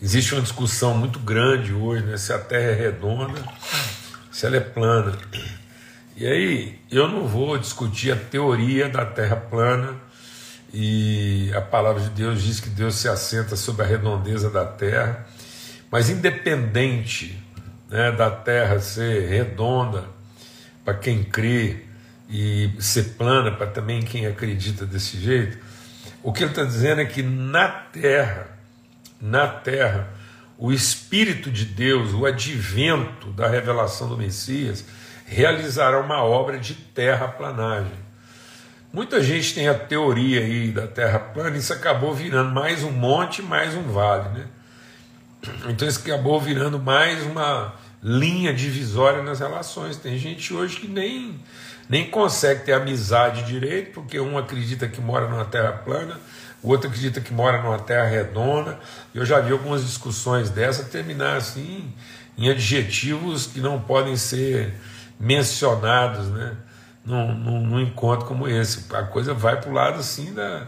Existe 0.00 0.34
uma 0.34 0.42
discussão 0.42 0.94
muito 0.94 1.18
grande 1.18 1.72
hoje 1.72 2.04
né, 2.04 2.16
se 2.18 2.32
a 2.32 2.38
terra 2.38 2.70
é 2.70 2.74
redonda, 2.74 3.42
se 4.30 4.44
ela 4.44 4.56
é 4.56 4.60
plana. 4.60 5.16
E 6.16 6.26
aí 6.26 6.78
eu 6.90 7.08
não 7.08 7.26
vou 7.26 7.56
discutir 7.56 8.12
a 8.12 8.16
teoria 8.16 8.88
da 8.88 9.06
terra 9.06 9.36
plana 9.36 9.94
e 10.72 11.50
a 11.54 11.60
palavra 11.60 12.02
de 12.02 12.10
Deus 12.10 12.42
diz 12.42 12.60
que 12.60 12.68
Deus 12.68 12.96
se 12.96 13.08
assenta 13.08 13.56
sobre 13.56 13.82
a 13.82 13.86
redondeza 13.86 14.50
da 14.50 14.66
terra, 14.66 15.26
mas 15.90 16.10
independente 16.10 17.42
né, 17.88 18.12
da 18.12 18.30
terra 18.30 18.78
ser 18.80 19.28
redonda 19.28 20.04
para 20.84 20.94
quem 20.94 21.24
crê 21.24 21.84
e 22.28 22.70
ser 22.78 23.14
plana 23.16 23.50
para 23.52 23.66
também 23.66 24.02
quem 24.02 24.26
acredita 24.26 24.84
desse 24.84 25.18
jeito, 25.18 25.58
o 26.22 26.32
que 26.32 26.42
ele 26.42 26.50
está 26.50 26.64
dizendo 26.64 27.00
é 27.00 27.04
que 27.04 27.22
na 27.22 27.68
terra, 27.68 28.55
na 29.20 29.46
terra, 29.46 30.08
o 30.58 30.72
Espírito 30.72 31.50
de 31.50 31.64
Deus, 31.64 32.12
o 32.12 32.24
advento 32.24 33.30
da 33.32 33.48
revelação 33.48 34.08
do 34.08 34.16
Messias, 34.16 34.84
realizará 35.26 36.00
uma 36.00 36.22
obra 36.22 36.58
de 36.58 36.74
terraplanagem. 36.74 38.06
Muita 38.92 39.22
gente 39.22 39.54
tem 39.54 39.68
a 39.68 39.74
teoria 39.74 40.40
aí 40.40 40.70
da 40.70 40.86
Terra 40.86 41.18
plana, 41.18 41.56
isso 41.56 41.72
acabou 41.72 42.14
virando 42.14 42.52
mais 42.52 42.82
um 42.82 42.90
monte, 42.90 43.42
mais 43.42 43.74
um 43.74 43.82
vale, 43.82 44.28
né? 44.30 44.46
Então 45.68 45.86
isso 45.86 46.00
acabou 46.00 46.40
virando 46.40 46.78
mais 46.78 47.22
uma 47.26 47.74
linha 48.02 48.54
divisória 48.54 49.22
nas 49.22 49.40
relações. 49.40 49.96
Tem 49.96 50.16
gente 50.16 50.54
hoje 50.54 50.80
que 50.80 50.88
nem, 50.88 51.38
nem 51.88 52.08
consegue 52.08 52.64
ter 52.64 52.72
amizade 52.72 53.42
direito, 53.42 53.92
porque 53.92 54.18
um 54.18 54.38
acredita 54.38 54.88
que 54.88 55.00
mora 55.00 55.28
numa 55.28 55.44
terra 55.44 55.72
plana, 55.72 56.18
o 56.66 56.70
outro 56.70 56.88
acredita 56.88 57.20
que 57.20 57.32
mora 57.32 57.62
numa 57.62 57.78
terra 57.78 58.06
redonda. 58.06 58.78
Eu 59.14 59.24
já 59.24 59.40
vi 59.40 59.52
algumas 59.52 59.84
discussões 59.84 60.50
dessa 60.50 60.84
terminar 60.84 61.36
assim 61.36 61.92
em 62.36 62.50
adjetivos 62.50 63.46
que 63.46 63.60
não 63.60 63.80
podem 63.80 64.16
ser 64.16 64.74
mencionados, 65.18 66.28
né? 66.28 66.56
num, 67.06 67.32
num, 67.32 67.60
num 67.60 67.80
encontro 67.80 68.26
como 68.26 68.48
esse. 68.48 68.92
A 68.92 69.04
coisa 69.04 69.32
vai 69.32 69.60
para 69.60 69.70
o 69.70 69.72
lado 69.72 70.00
assim 70.00 70.34
da, 70.34 70.66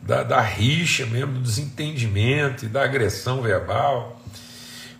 da, 0.00 0.22
da, 0.22 0.40
rixa 0.40 1.04
mesmo, 1.04 1.34
do 1.34 1.40
desentendimento 1.40 2.64
e 2.64 2.68
da 2.68 2.82
agressão 2.82 3.42
verbal. 3.42 4.18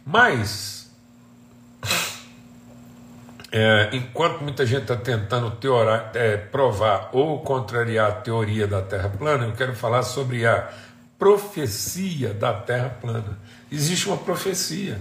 Mas, 0.05 0.84
é, 3.57 3.91
enquanto 3.93 4.41
muita 4.43 4.67
gente 4.67 4.83
está 4.83 4.97
tentando 4.97 5.49
teorar, 5.53 6.11
é, 6.15 6.37
provar 6.37 7.11
ou 7.13 7.39
contrariar 7.39 8.09
a 8.09 8.13
teoria 8.13 8.67
da 8.67 8.83
Terra 8.83 9.09
plana, 9.09 9.45
eu 9.45 9.53
quero 9.53 9.77
falar 9.77 10.03
sobre 10.03 10.45
a 10.45 10.69
profecia 11.17 12.35
da 12.35 12.53
Terra 12.53 12.89
plana. 13.01 13.39
Existe 13.71 14.09
uma 14.09 14.17
profecia 14.17 14.99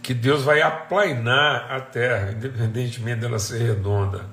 que 0.00 0.14
Deus 0.14 0.44
vai 0.44 0.62
aplainar 0.62 1.72
a 1.72 1.80
Terra, 1.80 2.30
independentemente 2.30 3.20
dela 3.20 3.40
ser 3.40 3.60
redonda 3.60 4.26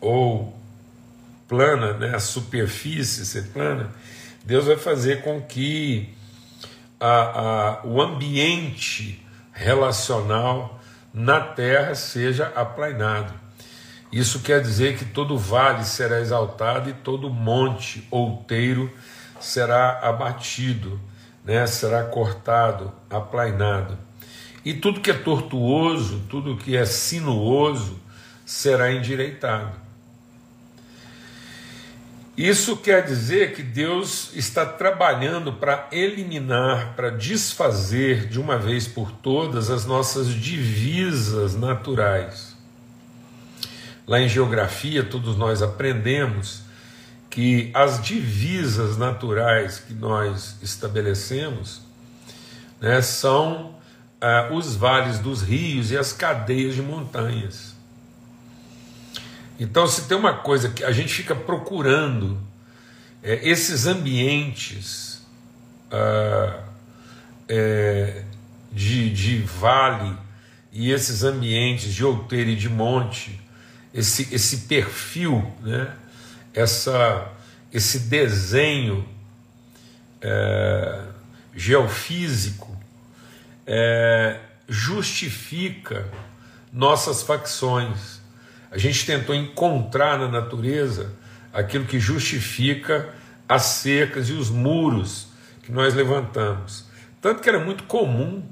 ou 0.00 0.56
plana, 1.48 1.94
né, 1.94 2.14
a 2.14 2.20
superfície 2.20 3.26
ser 3.26 3.48
plana, 3.48 3.90
Deus 4.44 4.66
vai 4.66 4.76
fazer 4.76 5.22
com 5.22 5.42
que 5.42 6.14
a, 7.00 7.80
a, 7.80 7.84
o 7.84 8.00
ambiente 8.00 9.26
relacional 9.52 10.79
na 11.12 11.40
terra 11.40 11.94
seja 11.94 12.52
aplainado. 12.54 13.32
Isso 14.12 14.40
quer 14.40 14.60
dizer 14.60 14.96
que 14.96 15.04
todo 15.04 15.38
vale 15.38 15.84
será 15.84 16.20
exaltado 16.20 16.90
e 16.90 16.92
todo 16.92 17.30
monte 17.30 18.06
outeiro 18.10 18.90
será 19.38 20.00
abatido, 20.02 21.00
né, 21.44 21.66
será 21.66 22.04
cortado, 22.04 22.92
aplainado. 23.08 23.96
E 24.64 24.74
tudo 24.74 25.00
que 25.00 25.10
é 25.10 25.14
tortuoso, 25.14 26.22
tudo 26.28 26.56
que 26.56 26.76
é 26.76 26.84
sinuoso, 26.84 27.98
será 28.44 28.92
endireitado. 28.92 29.89
Isso 32.40 32.74
quer 32.78 33.04
dizer 33.04 33.52
que 33.52 33.62
Deus 33.62 34.30
está 34.34 34.64
trabalhando 34.64 35.52
para 35.52 35.86
eliminar, 35.92 36.94
para 36.96 37.10
desfazer 37.10 38.28
de 38.28 38.40
uma 38.40 38.56
vez 38.56 38.88
por 38.88 39.12
todas 39.12 39.68
as 39.68 39.84
nossas 39.84 40.28
divisas 40.28 41.54
naturais. 41.54 42.56
Lá 44.06 44.20
em 44.20 44.26
geografia, 44.26 45.04
todos 45.04 45.36
nós 45.36 45.60
aprendemos 45.60 46.62
que 47.28 47.70
as 47.74 48.02
divisas 48.02 48.96
naturais 48.96 49.78
que 49.78 49.92
nós 49.92 50.56
estabelecemos 50.62 51.82
né, 52.80 53.02
são 53.02 53.74
ah, 54.18 54.48
os 54.50 54.74
vales 54.74 55.18
dos 55.18 55.42
rios 55.42 55.90
e 55.90 55.98
as 55.98 56.10
cadeias 56.14 56.74
de 56.74 56.80
montanhas. 56.80 57.69
Então, 59.60 59.86
se 59.86 60.08
tem 60.08 60.16
uma 60.16 60.32
coisa 60.38 60.70
que 60.70 60.82
a 60.82 60.90
gente 60.90 61.12
fica 61.12 61.36
procurando, 61.36 62.40
é, 63.22 63.46
esses 63.46 63.86
ambientes 63.86 65.20
ah, 65.90 66.64
é, 67.46 68.24
de, 68.72 69.10
de 69.10 69.42
vale 69.42 70.16
e 70.72 70.90
esses 70.90 71.22
ambientes 71.22 71.92
de 71.92 72.02
outeiro 72.02 72.48
e 72.48 72.56
de 72.56 72.70
monte, 72.70 73.38
esse, 73.92 74.34
esse 74.34 74.62
perfil, 74.62 75.46
né? 75.60 75.94
Essa, 76.54 77.30
esse 77.70 77.98
desenho 78.00 79.06
é, 80.22 81.02
geofísico 81.54 82.74
é, 83.66 84.40
justifica 84.66 86.08
nossas 86.72 87.22
facções 87.22 88.19
a 88.70 88.78
gente 88.78 89.04
tentou 89.04 89.34
encontrar 89.34 90.18
na 90.18 90.28
natureza 90.28 91.12
aquilo 91.52 91.84
que 91.84 91.98
justifica 91.98 93.08
as 93.48 93.62
cercas 93.62 94.28
e 94.28 94.32
os 94.32 94.48
muros 94.48 95.28
que 95.62 95.72
nós 95.72 95.94
levantamos. 95.94 96.84
Tanto 97.20 97.42
que 97.42 97.48
era 97.48 97.58
muito 97.58 97.84
comum 97.84 98.42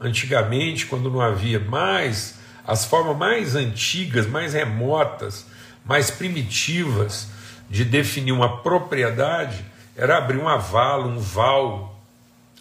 antigamente, 0.00 0.86
quando 0.86 1.10
não 1.10 1.20
havia 1.20 1.60
mais, 1.60 2.38
as 2.66 2.84
formas 2.84 3.16
mais 3.16 3.54
antigas, 3.54 4.26
mais 4.26 4.52
remotas, 4.52 5.46
mais 5.84 6.10
primitivas 6.10 7.28
de 7.70 7.84
definir 7.84 8.32
uma 8.32 8.62
propriedade 8.62 9.64
era 9.96 10.18
abrir 10.18 10.38
um 10.38 10.48
avalo, 10.48 11.08
um 11.08 11.18
val, 11.18 12.00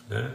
né? 0.09 0.31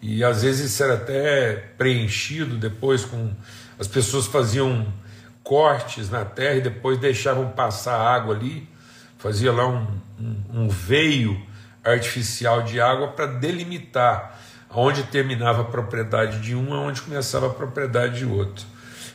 E 0.00 0.22
às 0.22 0.42
vezes 0.42 0.72
isso 0.72 0.82
era 0.82 0.94
até 0.94 1.54
preenchido 1.78 2.56
depois 2.56 3.04
com 3.04 3.32
as 3.78 3.88
pessoas 3.88 4.26
faziam 4.26 4.86
cortes 5.44 6.10
na 6.10 6.24
terra 6.24 6.56
e 6.56 6.60
depois 6.62 6.98
deixavam 6.98 7.50
passar 7.50 8.00
água 8.00 8.34
ali, 8.34 8.66
fazia 9.18 9.52
lá 9.52 9.68
um, 9.68 9.86
um, 10.18 10.44
um 10.52 10.68
veio 10.68 11.40
artificial 11.84 12.62
de 12.62 12.80
água 12.80 13.08
para 13.08 13.26
delimitar 13.26 14.40
onde 14.70 15.04
terminava 15.04 15.62
a 15.62 15.64
propriedade 15.64 16.40
de 16.40 16.56
um, 16.56 16.72
aonde 16.74 17.02
começava 17.02 17.46
a 17.46 17.50
propriedade 17.50 18.18
de 18.18 18.24
outro. 18.24 18.66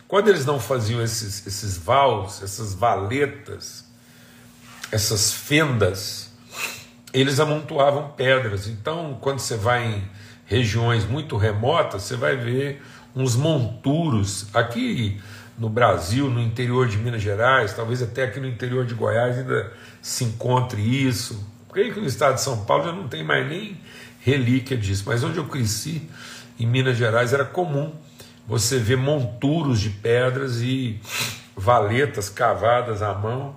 Quando 0.08 0.30
eles 0.30 0.46
não 0.46 0.60
faziam 0.60 1.04
esses, 1.04 1.46
esses 1.46 1.78
vals, 1.78 2.42
essas 2.42 2.74
valetas, 2.74 3.86
essas 4.92 5.34
fendas, 5.34 6.32
eles 7.14 7.40
amontoavam 7.40 8.10
pedras. 8.10 8.68
Então, 8.68 9.18
quando 9.20 9.40
você 9.40 9.58
vai 9.58 9.86
em 9.86 10.04
regiões 10.46 11.06
muito 11.06 11.38
remotas, 11.38 12.04
você 12.04 12.16
vai 12.16 12.36
ver 12.38 12.82
uns 13.16 13.36
monturos 13.36 14.48
aqui 14.54 15.20
no 15.60 15.70
Brasil, 15.70 16.30
no 16.30 16.40
interior 16.40 16.88
de 16.88 16.98
Minas 16.98 17.22
Gerais, 17.22 17.74
talvez 17.74 18.02
até 18.02 18.24
aqui 18.24 18.40
no 18.40 18.48
interior 18.48 18.86
de 18.86 18.94
Goiás 18.94 19.38
ainda 19.38 19.72
se 20.02 20.24
encontre 20.24 20.82
isso. 20.82 21.46
Creio 21.72 21.94
que 21.94 22.00
no 22.00 22.08
estado 22.08 22.36
de 22.36 22.42
São 22.42 22.64
Paulo 22.64 22.86
já 22.86 22.94
não 22.94 23.10
tem 23.10 23.24
mais 23.24 23.48
nem 23.48 23.78
relíquia 24.22 24.78
disso, 24.78 25.04
mas 25.06 25.24
onde 25.24 25.38
eu 25.38 25.46
cresci, 25.46 26.10
em 26.58 26.66
Minas 26.66 26.98
Gerais, 26.98 27.34
era 27.34 27.46
comum 27.46 27.94
você 28.48 28.80
ver 28.80 28.98
monturos 28.98 29.80
de 29.80 29.90
pedras 29.90 30.62
e 30.62 31.00
valetas 31.56 32.30
cavadas 32.30 33.02
à 33.02 33.14
mão 33.14 33.56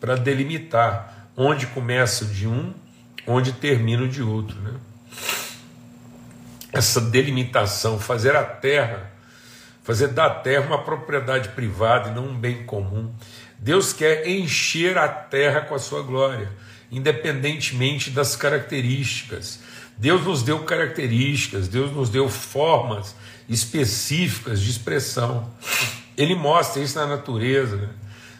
para 0.00 0.16
delimitar 0.16 1.28
onde 1.36 1.66
começa 1.68 2.24
de 2.24 2.46
um, 2.46 2.74
onde 3.26 3.52
termina 3.52 4.06
de 4.06 4.22
outro. 4.22 4.60
Né? 4.60 4.72
Essa 6.72 7.00
delimitação, 7.00 7.98
fazer 7.98 8.36
a 8.36 8.44
terra, 8.44 9.09
fazer 9.90 10.06
da 10.06 10.30
terra 10.30 10.66
uma 10.66 10.84
propriedade 10.84 11.48
privada 11.48 12.10
e 12.10 12.14
não 12.14 12.28
um 12.28 12.36
bem 12.36 12.62
comum. 12.62 13.12
Deus 13.58 13.92
quer 13.92 14.24
encher 14.28 14.96
a 14.96 15.08
terra 15.08 15.62
com 15.62 15.74
a 15.74 15.80
sua 15.80 16.00
glória, 16.00 16.48
independentemente 16.92 18.08
das 18.08 18.36
características. 18.36 19.58
Deus 19.98 20.24
nos 20.24 20.44
deu 20.44 20.60
características, 20.60 21.66
Deus 21.66 21.90
nos 21.90 22.08
deu 22.08 22.28
formas 22.28 23.16
específicas 23.48 24.60
de 24.60 24.70
expressão. 24.70 25.50
Ele 26.16 26.36
mostra 26.36 26.80
isso 26.80 26.96
na 26.96 27.08
natureza. 27.08 27.74
Né? 27.74 27.88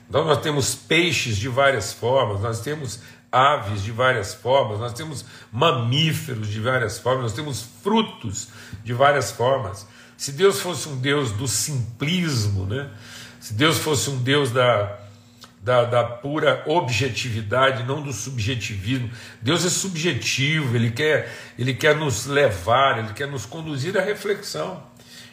Então, 0.09 0.25
nós 0.25 0.41
temos 0.41 0.77
peixes 0.77 1.37
de 1.37 1.49
várias 1.49 1.93
formas, 1.93 2.43
nós 2.43 2.61
temos 2.61 3.01
aves 3.33 3.83
de 3.83 3.91
várias 3.91 4.35
formas, 4.35 4.79
nós 4.79 4.93
temos 4.93 5.25
mamíferos 5.51 6.47
de 6.47 6.61
várias 6.61 7.01
formas, 7.01 7.25
nós 7.25 7.33
temos 7.33 7.61
frutos 7.83 8.47
de 8.85 8.93
várias 8.93 9.33
formas. 9.33 9.85
Se 10.21 10.33
Deus 10.33 10.61
fosse 10.61 10.87
um 10.87 10.99
Deus 10.99 11.33
do 11.33 11.49
simplismo, 11.49 12.67
né? 12.67 12.91
se 13.41 13.55
Deus 13.55 13.79
fosse 13.79 14.11
um 14.11 14.19
Deus 14.19 14.51
da, 14.51 14.99
da, 15.63 15.85
da, 15.87 16.05
pura 16.05 16.63
objetividade, 16.67 17.85
não 17.85 18.03
do 18.03 18.13
subjetivismo. 18.13 19.11
Deus 19.41 19.65
é 19.65 19.71
subjetivo, 19.71 20.77
ele 20.77 20.91
quer, 20.91 21.35
ele 21.59 21.73
quer 21.73 21.97
nos 21.97 22.27
levar, 22.27 22.99
ele 22.99 23.15
quer 23.15 23.29
nos 23.29 23.47
conduzir 23.47 23.97
à 23.97 24.03
reflexão. 24.03 24.83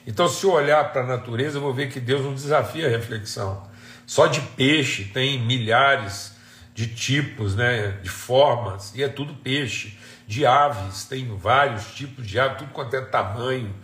Então, 0.07 0.25
se 0.29 0.45
eu 0.45 0.53
olhar 0.53 0.93
para 0.93 1.01
a 1.01 1.05
natureza, 1.05 1.57
eu 1.57 1.61
vou 1.61 1.73
ver 1.73 1.91
que 1.91 1.99
Deus 1.99 2.23
não 2.23 2.33
desafia 2.33 2.87
a 2.87 2.89
reflexão. 2.89 3.69
Só 4.05 4.27
de 4.27 4.39
peixe 4.39 5.03
tem 5.03 5.37
milhares 5.37 6.31
de 6.73 6.87
tipos, 6.87 7.57
né, 7.57 7.99
de 8.01 8.09
formas, 8.09 8.95
e 8.95 9.03
é 9.03 9.09
tudo 9.09 9.33
peixe. 9.33 9.97
De 10.25 10.45
aves, 10.45 11.03
tem 11.03 11.27
vários 11.37 11.93
tipos 11.93 12.25
de 12.25 12.39
aves, 12.39 12.59
tudo 12.59 12.71
quanto 12.71 12.95
é 12.95 13.01
tamanho, 13.01 13.75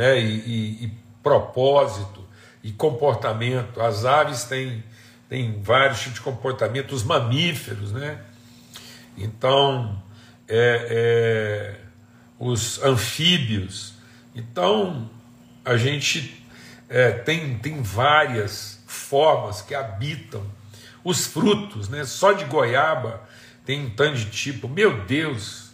né, 0.00 0.18
e, 0.18 0.24
e, 0.24 0.84
e 0.86 0.92
propósito, 1.22 2.24
e 2.64 2.72
comportamento. 2.72 3.82
As 3.82 4.06
aves 4.06 4.44
têm, 4.44 4.82
têm 5.28 5.60
vários 5.60 6.00
tipos 6.00 6.14
de 6.14 6.20
comportamento, 6.22 6.94
os 6.94 7.04
mamíferos, 7.04 7.92
né? 7.92 8.18
Então, 9.18 10.02
é, 10.48 10.86
é, 10.88 11.80
os 12.38 12.82
anfíbios. 12.82 13.92
Então, 14.34 15.10
a 15.62 15.76
gente 15.76 16.46
é, 16.88 17.10
tem, 17.10 17.58
tem 17.58 17.82
várias 17.82 18.82
formas 18.86 19.60
que 19.60 19.74
habitam 19.74 20.42
os 21.04 21.26
frutos, 21.26 21.90
né? 21.90 22.06
Só 22.06 22.32
de 22.32 22.46
goiaba 22.46 23.20
tem 23.66 23.84
um 23.84 23.90
tanto 23.90 24.16
de 24.16 24.30
tipo. 24.30 24.66
Meu 24.66 25.04
Deus! 25.04 25.69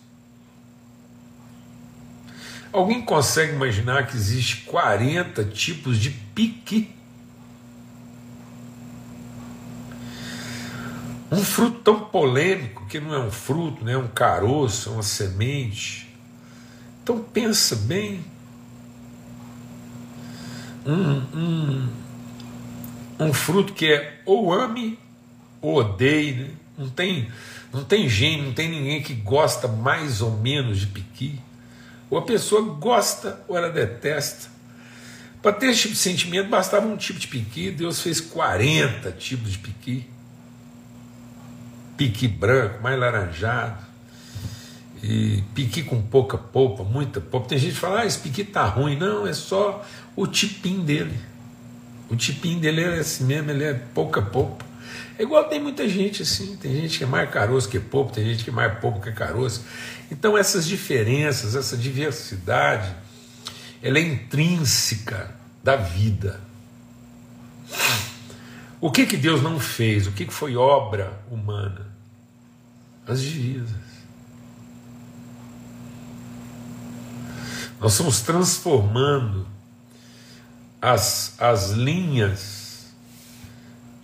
Alguém 2.73 3.03
consegue 3.03 3.53
imaginar 3.53 4.07
que 4.07 4.17
existe 4.17 4.63
40 4.67 5.45
tipos 5.45 5.99
de 5.99 6.11
pique? 6.11 6.91
Um 11.31 11.43
fruto 11.43 11.81
tão 11.81 12.01
polêmico 12.01 12.87
que 12.87 13.01
não 13.01 13.15
é 13.15 13.19
um 13.19 13.31
fruto, 13.31 13.85
né? 13.85 13.93
é 13.93 13.99
um 13.99 14.09
caroço, 14.09 14.91
é 14.91 14.93
uma 14.93 15.03
semente. 15.03 16.09
Então 17.03 17.19
pensa 17.19 17.77
bem 17.77 18.25
um, 20.85 21.39
um, 21.39 21.89
um 23.19 23.33
fruto 23.33 23.73
que 23.73 23.87
é 23.87 24.21
ou 24.25 24.53
ame 24.53 24.99
ou 25.61 25.77
odeie, 25.77 26.33
né? 26.35 26.51
não 26.79 26.89
tem 26.89 27.29
não 27.73 27.85
tem 27.85 28.09
gente, 28.09 28.43
não 28.43 28.53
tem 28.53 28.69
ninguém 28.71 29.03
que 29.03 29.13
gosta 29.13 29.69
mais 29.69 30.23
ou 30.23 30.31
menos 30.31 30.81
de 30.81 30.87
piqui. 30.87 31.39
Ou 32.11 32.19
a 32.19 32.23
pessoa 32.23 32.63
gosta 32.63 33.41
ou 33.49 33.57
ela 33.57 33.71
detesta. 33.71 34.51
Para 35.43 35.53
ter 35.53 35.67
esse 35.69 35.83
tipo 35.83 35.95
de 35.95 36.01
sentimento 36.01 36.49
bastava 36.49 36.87
um 36.87 36.97
tipo 36.97 37.19
de 37.19 37.29
piqui, 37.29 37.71
Deus 37.71 38.01
fez 38.01 38.21
40 38.21 39.13
tipos 39.13 39.53
de 39.53 39.59
piqui. 39.59 40.05
Piqui 41.97 42.29
branco, 42.29 42.83
mais 42.83 42.99
laranjado, 42.99 43.87
e 45.09 45.45
piqui 45.55 45.85
com 45.85 46.03
pouca 46.03 46.37
polpa, 46.37 46.83
muita 46.83 47.21
polpa. 47.21 47.49
Tem 47.49 47.59
gente 47.59 47.75
que 47.75 47.79
fala, 47.79 48.01
ah, 48.01 48.07
esse 48.07 48.19
piqui 48.19 48.43
tá 48.43 48.65
ruim. 48.65 48.97
Não, 48.97 49.25
é 49.25 49.33
só 49.33 49.87
o 50.17 50.27
tipim 50.27 50.85
dele. 50.85 51.17
O 52.11 52.17
tipim 52.17 52.59
dele 52.59 52.83
é 52.83 52.99
assim 52.99 53.23
mesmo, 53.23 53.51
ele 53.53 53.63
é 53.63 53.75
pouca 53.75 54.21
polpa. 54.21 54.66
É 55.19 55.23
igual 55.23 55.49
tem 55.49 55.61
muita 55.61 55.89
gente 55.89 56.23
assim, 56.23 56.57
tem 56.57 56.75
gente 56.75 56.99
que 56.99 57.05
é 57.05 57.07
mais 57.07 57.31
caroço 57.31 57.69
que 57.69 57.81
polpa, 57.81 58.13
tem 58.13 58.25
gente 58.25 58.45
que 58.45 58.51
é 58.51 58.53
mais 58.53 58.79
polpa 58.79 59.01
que 59.01 59.13
caroço. 59.13 59.65
Então 60.11 60.37
essas 60.37 60.67
diferenças, 60.67 61.57
essa 61.57 61.77
diversidade, 61.77 62.95
ela 63.83 63.99
é 63.99 64.03
intrínseca 64.03 65.35
da 65.63 65.77
vida. 65.77 66.41
O 68.81 68.91
que 68.91 69.07
que 69.07 69.17
Deus 69.17 69.43
não 69.43 69.59
fez? 69.59 70.07
O 70.07 70.13
que 70.13 70.27
que 70.27 70.33
foi 70.33 70.57
obra 70.57 71.19
humana? 71.31 71.87
As 73.07 73.23
divisas. 73.23 73.87
Nós 77.81 77.93
estamos 77.93 78.21
transformando 78.21 79.47
as, 80.81 81.35
as 81.39 81.71
linhas, 81.71 82.66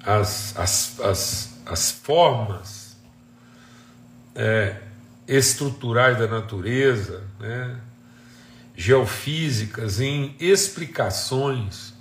as, 0.05 0.57
as, 0.57 1.01
as, 1.01 1.59
as 1.65 1.91
formas 1.91 2.97
é, 4.35 4.77
estruturais 5.27 6.19
da 6.19 6.27
natureza, 6.27 7.23
né, 7.39 7.77
geofísicas, 8.75 10.01
em 10.01 10.35
explicações 10.41 11.93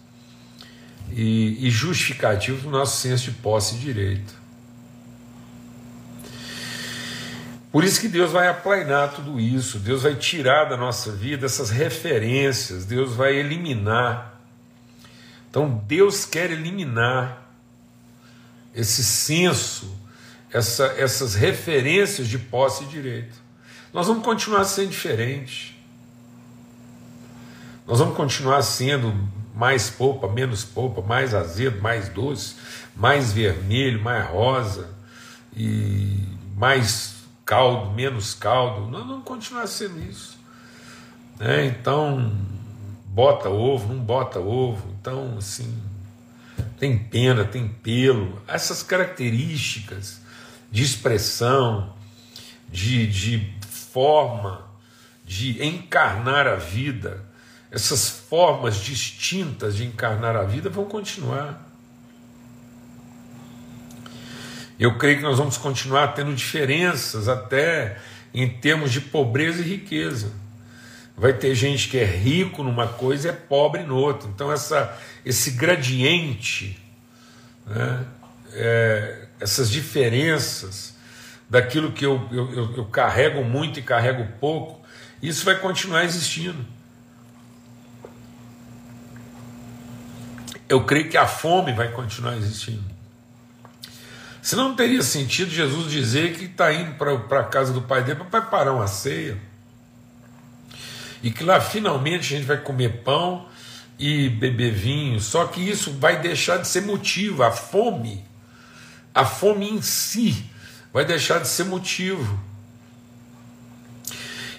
e, 1.11 1.67
e 1.67 1.69
justificativos 1.69 2.63
do 2.63 2.69
nosso 2.69 2.99
senso 2.99 3.25
de 3.25 3.37
posse 3.37 3.75
e 3.75 3.79
direito. 3.79 4.41
Por 7.71 7.85
isso 7.85 8.01
que 8.01 8.09
Deus 8.09 8.31
vai 8.31 8.49
aplainar 8.49 9.13
tudo 9.13 9.39
isso, 9.39 9.79
Deus 9.79 10.03
vai 10.03 10.15
tirar 10.15 10.65
da 10.65 10.75
nossa 10.75 11.11
vida 11.11 11.45
essas 11.45 11.69
referências, 11.69 12.85
Deus 12.85 13.13
vai 13.13 13.35
eliminar. 13.35 14.41
Então 15.49 15.81
Deus 15.87 16.25
quer 16.25 16.51
eliminar 16.51 17.40
esse 18.73 19.03
senso, 19.03 19.95
essa, 20.51 20.85
essas 20.97 21.35
referências 21.35 22.27
de 22.27 22.37
posse 22.37 22.83
e 22.83 22.87
direito. 22.87 23.35
Nós 23.93 24.07
vamos 24.07 24.23
continuar 24.23 24.63
sendo 24.63 24.89
diferentes. 24.89 25.75
Nós 27.85 27.99
vamos 27.99 28.15
continuar 28.15 28.61
sendo 28.61 29.13
mais 29.53 29.89
polpa, 29.89 30.27
menos 30.27 30.63
polpa, 30.63 31.01
mais 31.01 31.33
azedo, 31.33 31.81
mais 31.81 32.07
doce, 32.09 32.55
mais 32.95 33.33
vermelho, 33.33 34.01
mais 34.01 34.25
rosa 34.29 34.89
e 35.55 36.25
mais 36.55 37.15
caldo, 37.45 37.91
menos 37.91 38.33
caldo. 38.33 38.89
Nós 38.89 39.05
vamos 39.05 39.25
continuar 39.25 39.67
sendo 39.67 39.99
isso. 39.99 40.39
Né? 41.37 41.65
Então, 41.65 42.31
bota 43.07 43.49
ovo, 43.49 43.93
não 43.93 44.01
bota 44.01 44.39
ovo. 44.39 44.87
Então, 44.99 45.35
assim, 45.37 45.77
tem 46.81 46.97
pena, 46.97 47.45
tem 47.45 47.67
pelo. 47.67 48.41
Essas 48.47 48.81
características 48.81 50.19
de 50.71 50.81
expressão, 50.81 51.93
de, 52.71 53.05
de 53.05 53.53
forma 53.69 54.67
de 55.23 55.63
encarnar 55.63 56.47
a 56.47 56.55
vida, 56.55 57.23
essas 57.69 58.09
formas 58.09 58.77
distintas 58.77 59.75
de 59.75 59.85
encarnar 59.85 60.35
a 60.35 60.41
vida 60.41 60.71
vão 60.71 60.85
continuar. 60.85 61.69
Eu 64.79 64.97
creio 64.97 65.17
que 65.17 65.23
nós 65.23 65.37
vamos 65.37 65.57
continuar 65.57 66.15
tendo 66.15 66.33
diferenças 66.33 67.27
até 67.27 67.99
em 68.33 68.49
termos 68.49 68.91
de 68.91 69.01
pobreza 69.01 69.61
e 69.61 69.65
riqueza. 69.65 70.33
Vai 71.21 71.33
ter 71.33 71.53
gente 71.53 71.87
que 71.87 71.99
é 71.99 72.03
rico 72.03 72.63
numa 72.63 72.87
coisa 72.87 73.27
e 73.27 73.29
é 73.29 73.33
pobre 73.33 73.83
no 73.83 73.95
outro. 73.95 74.27
Então, 74.33 74.51
essa, 74.51 74.99
esse 75.23 75.51
gradiente, 75.51 76.81
né, 77.63 78.03
é, 78.53 79.27
essas 79.39 79.69
diferenças 79.69 80.95
daquilo 81.47 81.91
que 81.91 82.03
eu, 82.03 82.27
eu, 82.31 82.75
eu 82.75 82.85
carrego 82.85 83.43
muito 83.43 83.77
e 83.77 83.83
carrego 83.83 84.27
pouco, 84.39 84.83
isso 85.21 85.45
vai 85.45 85.59
continuar 85.59 86.05
existindo. 86.05 86.65
Eu 90.67 90.83
creio 90.85 91.07
que 91.07 91.17
a 91.17 91.27
fome 91.27 91.71
vai 91.71 91.91
continuar 91.91 92.35
existindo. 92.35 92.83
Senão 94.41 94.69
não 94.69 94.75
teria 94.75 95.03
sentido 95.03 95.51
Jesus 95.51 95.91
dizer 95.91 96.33
que 96.33 96.45
está 96.45 96.73
indo 96.73 96.95
para 96.95 97.41
a 97.41 97.43
casa 97.43 97.71
do 97.71 97.83
pai 97.83 98.03
dele 98.03 98.21
para 98.21 98.41
preparar 98.41 98.73
uma 98.73 98.87
ceia. 98.87 99.50
E 101.23 101.31
que 101.31 101.43
lá 101.43 101.61
finalmente 101.61 102.33
a 102.33 102.37
gente 102.37 102.47
vai 102.47 102.57
comer 102.57 103.03
pão 103.03 103.47
e 103.97 104.29
beber 104.29 104.73
vinho. 104.73 105.19
Só 105.19 105.45
que 105.45 105.61
isso 105.61 105.93
vai 105.93 106.19
deixar 106.19 106.57
de 106.57 106.67
ser 106.67 106.81
motivo. 106.81 107.43
A 107.43 107.51
fome, 107.51 108.25
a 109.13 109.23
fome 109.23 109.69
em 109.69 109.81
si, 109.81 110.45
vai 110.91 111.05
deixar 111.05 111.39
de 111.39 111.47
ser 111.47 111.65
motivo. 111.65 112.39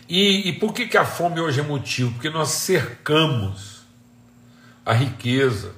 E, 0.08 0.48
e 0.48 0.52
por 0.52 0.72
que, 0.72 0.86
que 0.86 0.96
a 0.96 1.04
fome 1.04 1.40
hoje 1.40 1.60
é 1.60 1.62
motivo? 1.62 2.12
Porque 2.12 2.30
nós 2.30 2.50
cercamos 2.50 3.82
a 4.84 4.92
riqueza. 4.92 5.74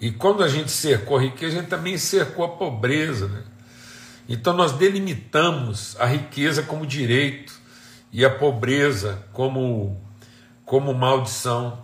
E 0.00 0.10
quando 0.10 0.42
a 0.42 0.48
gente 0.48 0.70
cercou 0.70 1.18
a 1.18 1.22
riqueza, 1.22 1.56
a 1.56 1.60
gente 1.60 1.70
também 1.70 1.98
cercou 1.98 2.44
a 2.44 2.48
pobreza. 2.48 3.28
Né? 3.28 3.42
Então 4.28 4.52
nós 4.52 4.72
delimitamos 4.72 5.96
a 5.98 6.06
riqueza 6.06 6.62
como 6.62 6.86
direito 6.86 7.59
e 8.12 8.24
a 8.24 8.30
pobreza 8.30 9.24
como, 9.32 10.00
como 10.64 10.92
maldição. 10.94 11.78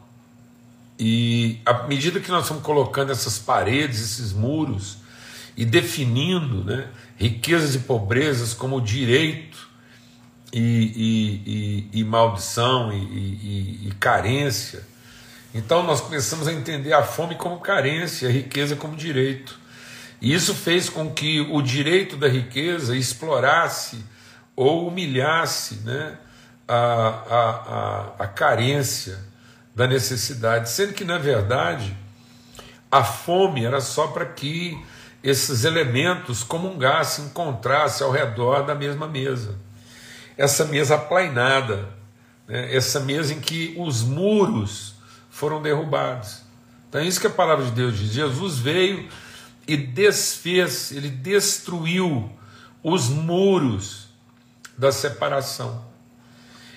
E 0.98 1.60
à 1.64 1.84
medida 1.86 2.20
que 2.20 2.30
nós 2.30 2.48
vamos 2.48 2.62
colocando 2.62 3.12
essas 3.12 3.38
paredes, 3.38 4.00
esses 4.00 4.32
muros, 4.32 4.98
e 5.56 5.64
definindo 5.64 6.64
né, 6.64 6.88
riquezas 7.16 7.74
e 7.74 7.80
pobrezas 7.80 8.52
como 8.52 8.80
direito 8.80 9.68
e, 10.52 10.60
e, 10.60 11.42
e, 11.94 12.00
e 12.00 12.04
maldição 12.04 12.92
e, 12.92 13.90
carência. 13.98 14.82
Então 15.54 15.82
nós 15.82 16.00
começamos 16.00 16.46
a 16.46 16.52
entender 16.52 16.92
a 16.92 17.02
fome 17.02 17.34
como 17.34 17.58
carência, 17.60 18.28
a 18.28 18.32
riqueza 18.32 18.76
como 18.76 18.94
direito. 18.94 19.58
E 20.20 20.32
isso 20.32 20.54
fez 20.54 20.88
com 20.88 21.10
que 21.10 21.40
o 21.40 21.60
direito 21.62 22.16
da 22.16 22.28
riqueza 22.28 22.96
explorasse 22.96 23.98
ou 24.56 24.88
humilhasse 24.88 25.76
né, 25.84 26.18
a, 26.66 26.74
a, 26.74 27.50
a, 28.18 28.24
a 28.24 28.26
carência 28.26 29.18
da 29.74 29.86
necessidade, 29.86 30.70
sendo 30.70 30.94
que, 30.94 31.04
na 31.04 31.18
verdade, 31.18 31.96
a 32.90 33.04
fome 33.04 33.64
era 33.64 33.80
só 33.80 34.06
para 34.08 34.24
que 34.24 34.82
esses 35.22 35.64
elementos 35.64 36.42
comungassem, 36.42 37.26
encontrassem 37.26 38.04
ao 38.04 38.12
redor 38.12 38.64
da 38.64 38.74
mesma 38.74 39.06
mesa 39.06 39.66
essa 40.36 40.64
mesa 40.66 40.96
aplainada, 40.96 41.88
né? 42.46 42.74
essa 42.74 43.00
mesa 43.00 43.32
em 43.32 43.40
que 43.40 43.74
os 43.78 44.02
muros 44.02 44.94
foram 45.30 45.62
derrubados. 45.62 46.42
Então 46.88 47.00
é 47.00 47.04
isso 47.04 47.20
que 47.20 47.26
a 47.26 47.30
palavra 47.30 47.64
de 47.64 47.70
Deus 47.72 47.98
diz. 47.98 48.12
Jesus 48.12 48.58
veio 48.58 49.08
e 49.66 49.76
desfez, 49.76 50.92
ele 50.92 51.08
destruiu 51.08 52.30
os 52.82 53.08
muros 53.08 54.05
da 54.76 54.92
separação. 54.92 55.84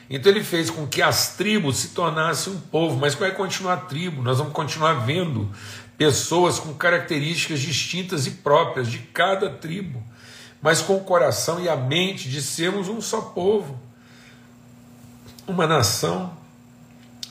Então 0.09 0.31
ele 0.31 0.43
fez 0.43 0.69
com 0.69 0.88
que 0.88 1.01
as 1.01 1.35
tribos 1.35 1.77
se 1.77 1.89
tornassem 1.89 2.53
um 2.53 2.59
povo, 2.59 2.97
mas 2.97 3.13
vai 3.13 3.31
continuar 3.31 3.73
a 3.73 3.77
tribo, 3.77 4.21
nós 4.23 4.39
vamos 4.39 4.53
continuar 4.53 5.05
vendo 5.05 5.51
pessoas 5.97 6.59
com 6.59 6.73
características 6.73 7.59
distintas 7.59 8.25
e 8.25 8.31
próprias 8.31 8.88
de 8.88 8.99
cada 8.99 9.49
tribo 9.49 10.03
mas 10.62 10.81
com 10.81 10.97
o 10.97 11.03
coração 11.03 11.62
e 11.62 11.69
a 11.69 11.75
mente 11.75 12.29
de 12.29 12.41
sermos 12.41 12.89
um 12.89 13.01
só 13.01 13.21
povo, 13.21 13.79
uma 15.47 15.65
nação. 15.65 16.38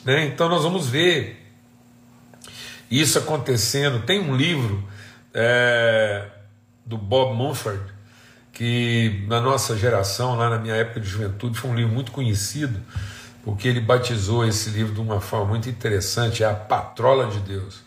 Né? 0.04 0.26
Então 0.26 0.48
nós 0.48 0.62
vamos 0.62 0.88
ver 0.88 1.46
isso 2.90 3.18
acontecendo. 3.18 4.04
Tem 4.04 4.18
um 4.18 4.34
livro 4.34 4.82
é, 5.34 6.26
do 6.86 6.96
Bob 6.96 7.36
Mumford, 7.36 7.82
que 8.58 9.24
na 9.28 9.40
nossa 9.40 9.76
geração, 9.76 10.36
lá 10.36 10.50
na 10.50 10.58
minha 10.58 10.74
época 10.74 10.98
de 10.98 11.06
juventude, 11.06 11.56
foi 11.56 11.70
um 11.70 11.76
livro 11.76 11.92
muito 11.92 12.10
conhecido, 12.10 12.80
porque 13.44 13.68
ele 13.68 13.80
batizou 13.80 14.44
esse 14.44 14.70
livro 14.70 14.92
de 14.92 15.00
uma 15.00 15.20
forma 15.20 15.46
muito 15.46 15.70
interessante, 15.70 16.42
é 16.42 16.46
a 16.50 16.54
Patrola 16.54 17.28
de 17.28 17.38
Deus. 17.38 17.80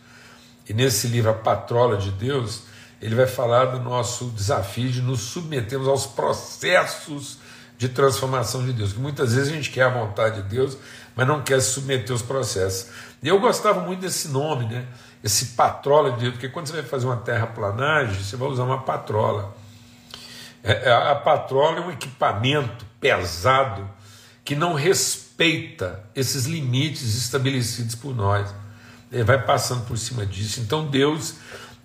E 0.70 0.74
nesse 0.74 1.08
livro, 1.08 1.30
A 1.30 1.34
Patrola 1.34 1.98
de 1.98 2.10
Deus, 2.12 2.64
ele 3.02 3.16
vai 3.16 3.28
falar 3.28 3.66
do 3.66 3.82
nosso 3.82 4.30
desafio 4.30 4.90
de 4.90 5.02
nos 5.02 5.20
submetermos 5.20 5.90
aos 5.90 6.06
processos 6.06 7.40
de 7.78 7.90
transformação 7.90 8.66
de 8.66 8.72
Deus. 8.72 8.94
Que 8.94 9.00
muitas 9.00 9.34
vezes 9.34 9.52
a 9.52 9.54
gente 9.54 9.72
quer 9.72 9.84
a 9.84 9.90
vontade 9.90 10.42
de 10.42 10.48
Deus, 10.48 10.78
mas 11.18 11.28
não 11.28 11.42
quer 11.42 11.60
se 11.60 11.72
submeter 11.72 12.14
aos 12.14 12.22
processos. 12.22 12.88
E 13.22 13.28
eu 13.28 13.42
gostava 13.42 13.82
muito 13.82 14.00
desse 14.00 14.30
nome, 14.30 14.68
né? 14.68 14.86
Esse 15.22 15.48
patrola 15.48 16.14
de 16.14 16.20
Deus, 16.20 16.32
porque 16.36 16.48
quando 16.48 16.68
você 16.68 16.74
vai 16.76 16.84
fazer 16.84 17.08
uma 17.08 17.18
terraplanagem, 17.18 18.24
você 18.24 18.38
vai 18.38 18.48
usar 18.48 18.64
uma 18.64 18.84
patrola. 18.84 19.60
É, 20.64 20.90
é, 20.90 20.92
a 20.92 21.16
patrola 21.16 21.78
é 21.78 21.82
um 21.82 21.92
equipamento 21.92 22.86
pesado 23.00 23.90
que 24.44 24.56
não 24.56 24.74
respeita 24.74 26.04
esses 26.16 26.46
limites 26.46 27.16
estabelecidos 27.16 27.96
por 27.96 28.16
nós. 28.16 28.54
Ele 29.12 29.24
vai 29.24 29.44
passando 29.44 29.86
por 29.86 29.98
cima 29.98 30.26
disso. 30.26 30.60
Então 30.60 30.88
Deus 30.88 31.36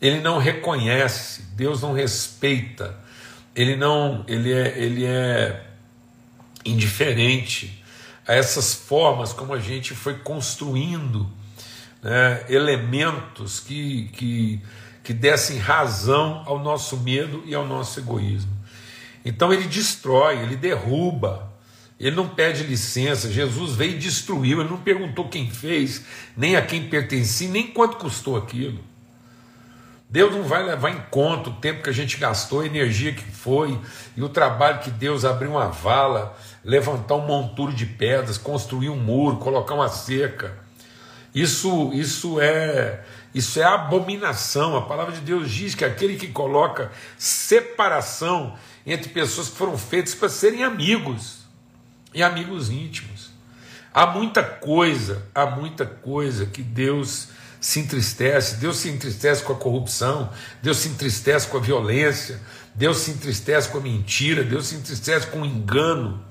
ele 0.00 0.20
não 0.20 0.38
reconhece, 0.38 1.42
Deus 1.54 1.82
não 1.82 1.92
respeita, 1.92 2.94
ele 3.54 3.76
não, 3.76 4.24
ele 4.28 4.52
é, 4.52 4.78
ele 4.78 5.06
é 5.06 5.66
indiferente 6.64 7.82
a 8.26 8.34
essas 8.34 8.74
formas 8.74 9.32
como 9.32 9.54
a 9.54 9.58
gente 9.58 9.94
foi 9.94 10.18
construindo 10.18 11.30
né, 12.02 12.44
elementos 12.48 13.60
que, 13.60 14.08
que, 14.08 14.60
que 15.02 15.14
dessem 15.14 15.58
razão 15.58 16.42
ao 16.44 16.58
nosso 16.58 16.98
medo 16.98 17.42
e 17.46 17.54
ao 17.54 17.66
nosso 17.66 17.98
egoísmo. 17.98 18.55
Então 19.26 19.52
ele 19.52 19.64
destrói, 19.64 20.38
ele 20.38 20.54
derruba, 20.54 21.52
ele 21.98 22.14
não 22.14 22.28
pede 22.28 22.62
licença. 22.62 23.28
Jesus 23.28 23.74
veio 23.74 23.96
e 23.96 23.98
destruiu, 23.98 24.60
ele 24.60 24.70
não 24.70 24.76
perguntou 24.76 25.28
quem 25.28 25.50
fez, 25.50 26.04
nem 26.36 26.54
a 26.54 26.62
quem 26.62 26.88
pertencia, 26.88 27.48
nem 27.48 27.66
quanto 27.66 27.96
custou 27.96 28.36
aquilo. 28.36 28.78
Deus 30.08 30.32
não 30.32 30.44
vai 30.44 30.62
levar 30.62 30.90
em 30.90 31.02
conta 31.10 31.50
o 31.50 31.54
tempo 31.54 31.82
que 31.82 31.90
a 31.90 31.92
gente 31.92 32.16
gastou, 32.18 32.60
a 32.60 32.66
energia 32.66 33.12
que 33.12 33.24
foi, 33.24 33.76
e 34.16 34.22
o 34.22 34.28
trabalho 34.28 34.78
que 34.78 34.92
Deus 34.92 35.24
abriu 35.24 35.50
uma 35.50 35.66
vala, 35.66 36.38
levantar 36.64 37.16
um 37.16 37.26
monturo 37.26 37.72
de 37.72 37.84
pedras, 37.84 38.38
construir 38.38 38.90
um 38.90 38.96
muro, 38.96 39.38
colocar 39.38 39.74
uma 39.74 39.88
cerca. 39.88 40.56
Isso, 41.34 41.90
isso 41.92 42.40
é 42.40 43.02
isso 43.34 43.60
é 43.60 43.64
abominação. 43.64 44.76
A 44.76 44.82
palavra 44.82 45.12
de 45.12 45.20
Deus 45.20 45.50
diz 45.50 45.74
que 45.74 45.84
aquele 45.84 46.16
que 46.16 46.28
coloca 46.28 46.90
separação 47.18 48.56
entre 48.86 49.10
pessoas 49.10 49.48
que 49.48 49.56
foram 49.56 49.76
feitas 49.76 50.14
para 50.14 50.28
serem 50.28 50.62
amigos 50.62 51.38
e 52.14 52.22
amigos 52.22 52.70
íntimos. 52.70 53.30
Há 53.92 54.06
muita 54.06 54.42
coisa, 54.42 55.26
há 55.34 55.46
muita 55.46 55.84
coisa 55.84 56.46
que 56.46 56.62
Deus 56.62 57.28
se 57.60 57.80
entristece, 57.80 58.56
Deus 58.56 58.76
se 58.76 58.88
entristece 58.88 59.42
com 59.42 59.52
a 59.52 59.56
corrupção, 59.56 60.30
Deus 60.62 60.76
se 60.76 60.88
entristece 60.88 61.48
com 61.48 61.56
a 61.56 61.60
violência, 61.60 62.40
Deus 62.74 62.98
se 62.98 63.10
entristece 63.10 63.68
com 63.68 63.78
a 63.78 63.80
mentira, 63.80 64.44
Deus 64.44 64.66
se 64.66 64.76
entristece 64.76 65.26
com 65.26 65.40
o 65.40 65.46
engano, 65.46 66.22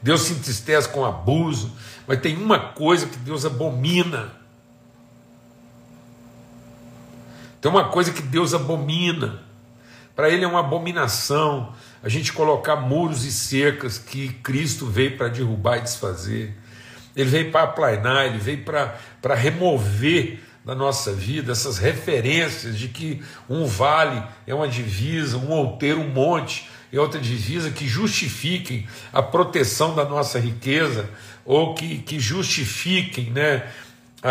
Deus 0.00 0.22
se 0.22 0.34
entristece 0.34 0.88
com 0.88 1.00
o 1.00 1.04
abuso, 1.04 1.72
mas 2.06 2.20
tem 2.20 2.36
uma 2.36 2.58
coisa 2.58 3.06
que 3.06 3.16
Deus 3.16 3.44
abomina. 3.44 4.32
Tem 7.60 7.70
uma 7.70 7.88
coisa 7.88 8.12
que 8.12 8.22
Deus 8.22 8.52
abomina. 8.52 9.42
Para 10.22 10.30
Ele 10.30 10.44
é 10.44 10.46
uma 10.46 10.60
abominação 10.60 11.74
a 12.00 12.08
gente 12.08 12.32
colocar 12.32 12.76
muros 12.76 13.24
e 13.24 13.32
cercas 13.32 13.98
que 13.98 14.28
Cristo 14.34 14.86
veio 14.86 15.16
para 15.16 15.26
derrubar 15.26 15.78
e 15.78 15.80
desfazer. 15.80 16.56
Ele 17.16 17.28
veio 17.28 17.50
para 17.50 17.64
aplainar, 17.64 18.26
ele 18.26 18.38
veio 18.38 18.62
para 18.62 19.34
remover 19.34 20.38
da 20.64 20.76
nossa 20.76 21.12
vida 21.12 21.50
essas 21.50 21.76
referências 21.76 22.78
de 22.78 22.86
que 22.86 23.20
um 23.50 23.66
vale 23.66 24.22
é 24.46 24.54
uma 24.54 24.68
divisa, 24.68 25.36
um 25.36 25.50
outeiro, 25.50 26.00
um 26.00 26.08
monte 26.08 26.68
é 26.92 27.00
outra 27.00 27.18
divisa 27.18 27.72
que 27.72 27.88
justifiquem 27.88 28.86
a 29.12 29.24
proteção 29.24 29.92
da 29.92 30.04
nossa 30.04 30.38
riqueza 30.38 31.10
ou 31.44 31.74
que, 31.74 31.98
que 31.98 32.20
justifiquem 32.20 33.28
né, 33.32 33.68
a, 34.22 34.30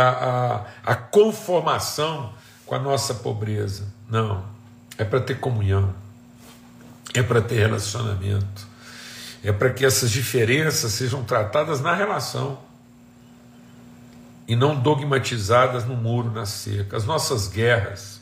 a, 0.85 0.93
a 0.93 0.95
conformação 0.95 2.33
com 2.65 2.75
a 2.75 2.79
nossa 2.79 3.13
pobreza. 3.13 3.93
Não, 4.09 4.60
é 5.01 5.03
para 5.03 5.19
ter 5.19 5.39
comunhão, 5.39 5.95
é 7.11 7.23
para 7.23 7.41
ter 7.41 7.55
relacionamento, 7.55 8.67
é 9.43 9.51
para 9.51 9.71
que 9.71 9.83
essas 9.83 10.11
diferenças 10.11 10.91
sejam 10.91 11.23
tratadas 11.23 11.81
na 11.81 11.95
relação 11.95 12.59
e 14.47 14.55
não 14.55 14.79
dogmatizadas 14.79 15.85
no 15.85 15.95
muro, 15.95 16.29
na 16.29 16.45
cerca. 16.45 16.95
As 16.95 17.03
nossas 17.03 17.47
guerras, 17.47 18.21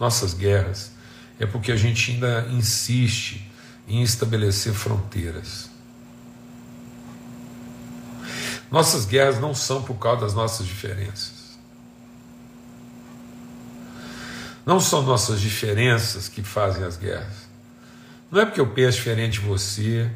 nossas 0.00 0.32
guerras, 0.32 0.92
é 1.38 1.44
porque 1.44 1.70
a 1.70 1.76
gente 1.76 2.12
ainda 2.12 2.46
insiste 2.50 3.46
em 3.86 4.02
estabelecer 4.02 4.72
fronteiras. 4.72 5.68
Nossas 8.70 9.04
guerras 9.04 9.38
não 9.38 9.54
são 9.54 9.82
por 9.82 9.96
causa 9.96 10.22
das 10.22 10.32
nossas 10.32 10.66
diferenças. 10.66 11.33
Não 14.64 14.80
são 14.80 15.02
nossas 15.02 15.40
diferenças 15.40 16.28
que 16.28 16.42
fazem 16.42 16.84
as 16.84 16.96
guerras. 16.96 17.48
Não 18.30 18.40
é 18.40 18.46
porque 18.46 18.60
eu 18.60 18.66
penso 18.66 18.96
diferente 18.96 19.40
de 19.40 19.46
você, 19.46 20.10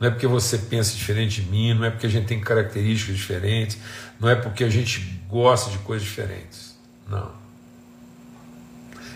não 0.00 0.08
é 0.08 0.10
porque 0.10 0.26
você 0.26 0.58
pensa 0.58 0.94
diferente 0.94 1.42
de 1.42 1.48
mim, 1.48 1.74
não 1.74 1.84
é 1.84 1.90
porque 1.90 2.06
a 2.06 2.10
gente 2.10 2.26
tem 2.26 2.40
características 2.40 3.16
diferentes, 3.16 3.78
não 4.18 4.28
é 4.28 4.34
porque 4.34 4.64
a 4.64 4.70
gente 4.70 5.22
gosta 5.28 5.70
de 5.70 5.78
coisas 5.78 6.06
diferentes. 6.06 6.76
Não. 7.08 7.30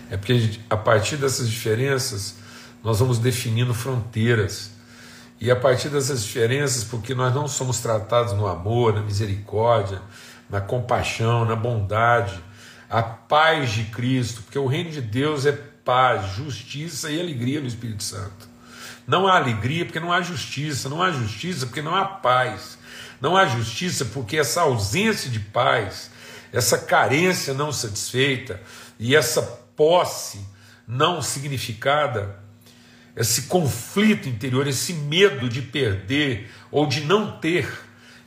É 0.09 0.15
porque 0.15 0.59
a 0.69 0.77
partir 0.77 1.17
dessas 1.17 1.49
diferenças 1.49 2.35
nós 2.83 2.99
vamos 2.99 3.19
definindo 3.19 3.73
fronteiras. 3.73 4.71
E 5.39 5.51
a 5.51 5.55
partir 5.55 5.89
dessas 5.89 6.23
diferenças, 6.23 6.83
porque 6.83 7.13
nós 7.13 7.33
não 7.35 7.47
somos 7.47 7.79
tratados 7.79 8.33
no 8.33 8.47
amor, 8.47 8.93
na 8.93 9.01
misericórdia, 9.01 10.01
na 10.49 10.61
compaixão, 10.61 11.45
na 11.45 11.55
bondade, 11.55 12.41
a 12.89 13.01
paz 13.03 13.71
de 13.71 13.83
Cristo, 13.85 14.43
porque 14.43 14.57
o 14.57 14.67
reino 14.67 14.91
de 14.91 15.01
Deus 15.01 15.45
é 15.45 15.51
paz, 15.51 16.35
justiça 16.35 17.09
e 17.09 17.19
alegria 17.19 17.59
no 17.59 17.67
Espírito 17.67 18.03
Santo. 18.03 18.47
Não 19.05 19.27
há 19.27 19.37
alegria 19.37 19.85
porque 19.85 19.99
não 19.99 20.11
há 20.11 20.21
justiça, 20.21 20.89
não 20.89 21.01
há 21.01 21.11
justiça 21.11 21.65
porque 21.65 21.81
não 21.81 21.95
há 21.95 22.05
paz, 22.05 22.77
não 23.21 23.37
há 23.37 23.45
justiça 23.45 24.05
porque 24.05 24.37
essa 24.37 24.61
ausência 24.61 25.29
de 25.29 25.39
paz, 25.39 26.11
essa 26.51 26.77
carência 26.77 27.53
não 27.53 27.71
satisfeita 27.71 28.61
e 28.99 29.15
essa 29.15 29.41
posse 29.75 30.39
não 30.87 31.21
significada, 31.21 32.39
esse 33.15 33.43
conflito 33.43 34.29
interior, 34.29 34.67
esse 34.67 34.93
medo 34.93 35.49
de 35.49 35.61
perder 35.61 36.51
ou 36.69 36.85
de 36.85 37.01
não 37.01 37.39
ter. 37.39 37.67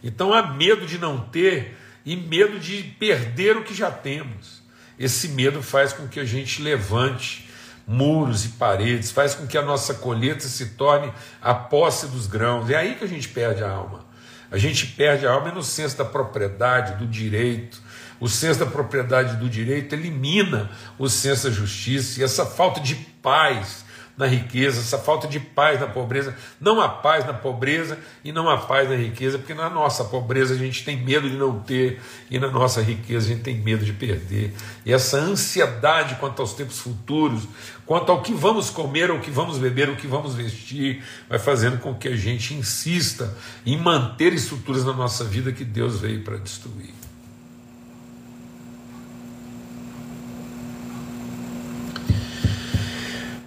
Então 0.02 0.32
há 0.32 0.42
medo 0.42 0.86
de 0.86 0.98
não 0.98 1.20
ter 1.20 1.76
e 2.04 2.16
medo 2.16 2.58
de 2.58 2.82
perder 2.98 3.56
o 3.56 3.64
que 3.64 3.74
já 3.74 3.90
temos. 3.90 4.62
Esse 4.98 5.28
medo 5.28 5.62
faz 5.62 5.92
com 5.92 6.06
que 6.08 6.20
a 6.20 6.24
gente 6.24 6.62
levante 6.62 7.48
muros 7.86 8.44
e 8.44 8.48
paredes, 8.50 9.10
faz 9.10 9.34
com 9.34 9.46
que 9.46 9.58
a 9.58 9.62
nossa 9.62 9.94
colheita 9.94 10.46
se 10.46 10.70
torne 10.70 11.12
a 11.42 11.52
posse 11.52 12.06
dos 12.06 12.26
grãos. 12.26 12.70
É 12.70 12.76
aí 12.76 12.94
que 12.94 13.04
a 13.04 13.08
gente 13.08 13.28
perde 13.28 13.64
a 13.64 13.70
alma. 13.70 14.04
A 14.50 14.58
gente 14.58 14.86
perde 14.86 15.26
a 15.26 15.32
alma 15.32 15.50
no 15.50 15.62
senso 15.62 15.96
da 15.96 16.04
propriedade, 16.04 16.98
do 16.98 17.06
direito. 17.06 17.80
O 18.20 18.28
senso 18.28 18.60
da 18.60 18.66
propriedade 18.66 19.36
do 19.36 19.48
direito 19.48 19.94
elimina 19.94 20.70
o 20.98 21.08
senso 21.08 21.48
da 21.48 21.54
justiça 21.54 22.20
e 22.20 22.24
essa 22.24 22.44
falta 22.44 22.80
de 22.80 22.94
paz 22.94 23.84
na 24.20 24.26
riqueza, 24.26 24.80
essa 24.80 24.98
falta 24.98 25.26
de 25.26 25.40
paz 25.40 25.80
na 25.80 25.86
pobreza. 25.86 26.36
Não 26.60 26.78
há 26.78 26.90
paz 26.90 27.26
na 27.26 27.32
pobreza 27.32 27.98
e 28.22 28.30
não 28.30 28.50
há 28.50 28.58
paz 28.58 28.86
na 28.86 28.94
riqueza, 28.94 29.38
porque 29.38 29.54
na 29.54 29.70
nossa 29.70 30.04
pobreza 30.04 30.52
a 30.52 30.58
gente 30.58 30.84
tem 30.84 30.94
medo 30.94 31.28
de 31.28 31.38
não 31.38 31.58
ter 31.58 31.98
e 32.30 32.38
na 32.38 32.50
nossa 32.50 32.82
riqueza 32.82 33.24
a 33.24 33.28
gente 33.30 33.42
tem 33.42 33.56
medo 33.56 33.82
de 33.82 33.94
perder. 33.94 34.52
E 34.84 34.92
essa 34.92 35.16
ansiedade 35.16 36.16
quanto 36.16 36.42
aos 36.42 36.52
tempos 36.52 36.78
futuros, 36.80 37.48
quanto 37.86 38.12
ao 38.12 38.20
que 38.20 38.34
vamos 38.34 38.68
comer, 38.68 39.10
o 39.10 39.20
que 39.20 39.30
vamos 39.30 39.56
beber, 39.56 39.88
o 39.88 39.96
que 39.96 40.06
vamos 40.06 40.34
vestir, 40.34 41.02
vai 41.26 41.38
fazendo 41.38 41.78
com 41.78 41.94
que 41.94 42.08
a 42.08 42.14
gente 42.14 42.52
insista 42.52 43.34
em 43.64 43.78
manter 43.78 44.34
estruturas 44.34 44.84
na 44.84 44.92
nossa 44.92 45.24
vida 45.24 45.50
que 45.50 45.64
Deus 45.64 45.98
veio 45.98 46.22
para 46.22 46.36
destruir. 46.36 46.99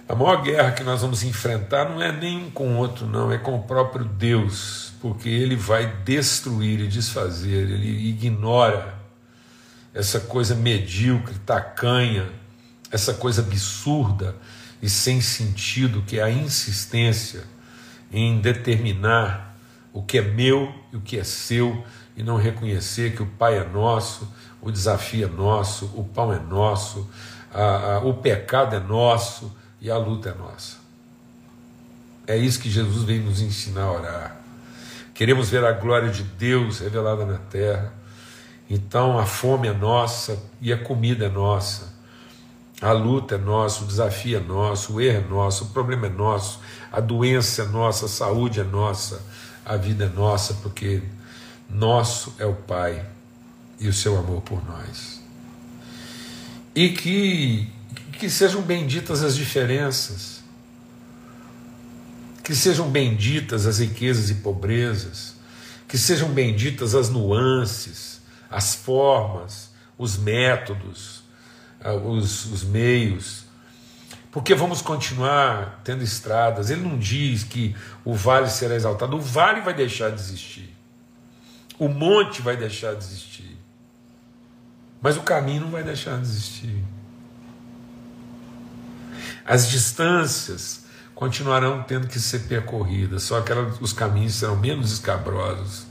A 0.06 0.14
maior 0.14 0.42
guerra 0.42 0.72
que 0.72 0.84
nós 0.84 1.00
vamos 1.00 1.22
enfrentar 1.22 1.88
não 1.88 2.02
é 2.02 2.12
nem 2.12 2.50
com 2.50 2.76
outro, 2.76 3.06
não, 3.06 3.32
é 3.32 3.38
com 3.38 3.56
o 3.56 3.62
próprio 3.62 4.04
Deus, 4.04 4.92
porque 5.00 5.30
ele 5.30 5.56
vai 5.56 5.86
destruir 6.04 6.80
e 6.80 6.86
desfazer, 6.86 7.70
ele 7.70 8.10
ignora 8.10 8.96
essa 9.94 10.20
coisa 10.20 10.54
medíocre, 10.54 11.34
tacanha, 11.46 12.28
essa 12.90 13.14
coisa 13.14 13.40
absurda 13.40 14.36
e 14.82 14.90
sem 14.90 15.22
sentido 15.22 16.02
que 16.02 16.18
é 16.18 16.22
a 16.22 16.30
insistência 16.30 17.44
em 18.12 18.38
determinar 18.40 19.56
o 19.90 20.02
que 20.02 20.18
é 20.18 20.22
meu 20.22 20.70
e 20.92 20.96
o 20.96 21.00
que 21.00 21.18
é 21.18 21.24
seu 21.24 21.82
e 22.14 22.22
não 22.22 22.36
reconhecer 22.36 23.16
que 23.16 23.22
o 23.22 23.26
Pai 23.26 23.56
é 23.56 23.64
nosso, 23.64 24.30
o 24.60 24.70
desafio 24.70 25.24
é 25.24 25.30
nosso, 25.30 25.86
o 25.94 26.04
pão 26.04 26.30
é 26.30 26.38
nosso, 26.38 27.08
a, 27.52 27.94
a, 27.94 27.98
o 28.00 28.12
pecado 28.14 28.76
é 28.76 28.80
nosso 28.80 29.63
e 29.84 29.90
a 29.90 29.98
luta 29.98 30.30
é 30.30 30.34
nossa. 30.34 30.78
É 32.26 32.34
isso 32.38 32.58
que 32.58 32.70
Jesus 32.70 33.04
veio 33.04 33.22
nos 33.22 33.42
ensinar 33.42 33.82
a 33.82 33.92
orar. 33.92 34.36
Queremos 35.12 35.50
ver 35.50 35.62
a 35.62 35.72
glória 35.72 36.08
de 36.08 36.22
Deus 36.22 36.78
revelada 36.78 37.26
na 37.26 37.36
terra. 37.36 37.92
Então 38.68 39.18
a 39.18 39.26
fome 39.26 39.68
é 39.68 39.74
nossa 39.74 40.42
e 40.58 40.72
a 40.72 40.78
comida 40.78 41.26
é 41.26 41.28
nossa. 41.28 41.92
A 42.80 42.92
luta 42.92 43.34
é 43.34 43.38
nossa, 43.38 43.84
o 43.84 43.86
desafio 43.86 44.38
é 44.38 44.40
nosso, 44.40 44.94
o 44.94 45.00
erro 45.02 45.18
é 45.18 45.28
nosso, 45.28 45.64
o 45.64 45.68
problema 45.68 46.06
é 46.06 46.10
nosso, 46.10 46.60
a 46.90 46.98
doença 46.98 47.62
é 47.62 47.66
nossa, 47.66 48.06
a 48.06 48.08
saúde 48.08 48.60
é 48.60 48.64
nossa, 48.64 49.22
a 49.64 49.76
vida 49.76 50.06
é 50.06 50.08
nossa, 50.08 50.54
porque 50.54 51.02
nosso 51.68 52.34
é 52.38 52.46
o 52.46 52.54
Pai 52.54 53.04
e 53.78 53.86
o 53.86 53.92
seu 53.92 54.18
amor 54.18 54.40
por 54.42 54.64
nós. 54.66 55.22
E 56.74 56.88
que 56.88 57.73
que 58.14 58.30
sejam 58.30 58.62
benditas 58.62 59.22
as 59.22 59.36
diferenças, 59.36 60.42
que 62.42 62.54
sejam 62.54 62.90
benditas 62.90 63.66
as 63.66 63.78
riquezas 63.78 64.30
e 64.30 64.34
pobrezas, 64.34 65.34
que 65.88 65.96
sejam 65.96 66.28
benditas 66.30 66.94
as 66.94 67.08
nuances, 67.08 68.20
as 68.50 68.74
formas, 68.74 69.70
os 69.96 70.16
métodos, 70.16 71.22
ah, 71.80 71.94
os, 71.94 72.46
os 72.46 72.64
meios, 72.64 73.44
porque 74.30 74.54
vamos 74.54 74.82
continuar 74.82 75.80
tendo 75.84 76.02
estradas. 76.02 76.68
Ele 76.68 76.82
não 76.82 76.98
diz 76.98 77.44
que 77.44 77.74
o 78.04 78.14
vale 78.14 78.50
será 78.50 78.74
exaltado, 78.74 79.16
o 79.16 79.20
vale 79.20 79.60
vai 79.60 79.72
deixar 79.72 80.10
de 80.10 80.20
existir, 80.20 80.74
o 81.78 81.88
monte 81.88 82.42
vai 82.42 82.56
deixar 82.56 82.94
de 82.94 83.04
existir, 83.04 83.56
mas 85.00 85.16
o 85.16 85.22
caminho 85.22 85.62
não 85.62 85.70
vai 85.70 85.82
deixar 85.82 86.16
de 86.16 86.22
existir. 86.22 86.82
As 89.46 89.68
distâncias 89.68 90.84
continuarão 91.14 91.82
tendo 91.82 92.08
que 92.08 92.18
ser 92.18 92.40
percorridas, 92.40 93.24
só 93.24 93.42
que 93.42 93.52
os 93.80 93.92
caminhos 93.92 94.36
serão 94.36 94.56
menos 94.56 94.90
escabrosos, 94.92 95.86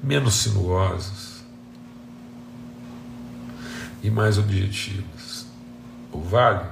menos 0.00 0.34
sinuosos 0.34 1.44
e 4.02 4.08
mais 4.08 4.38
objetivos. 4.38 5.46
O 6.12 6.20
vale 6.20 6.64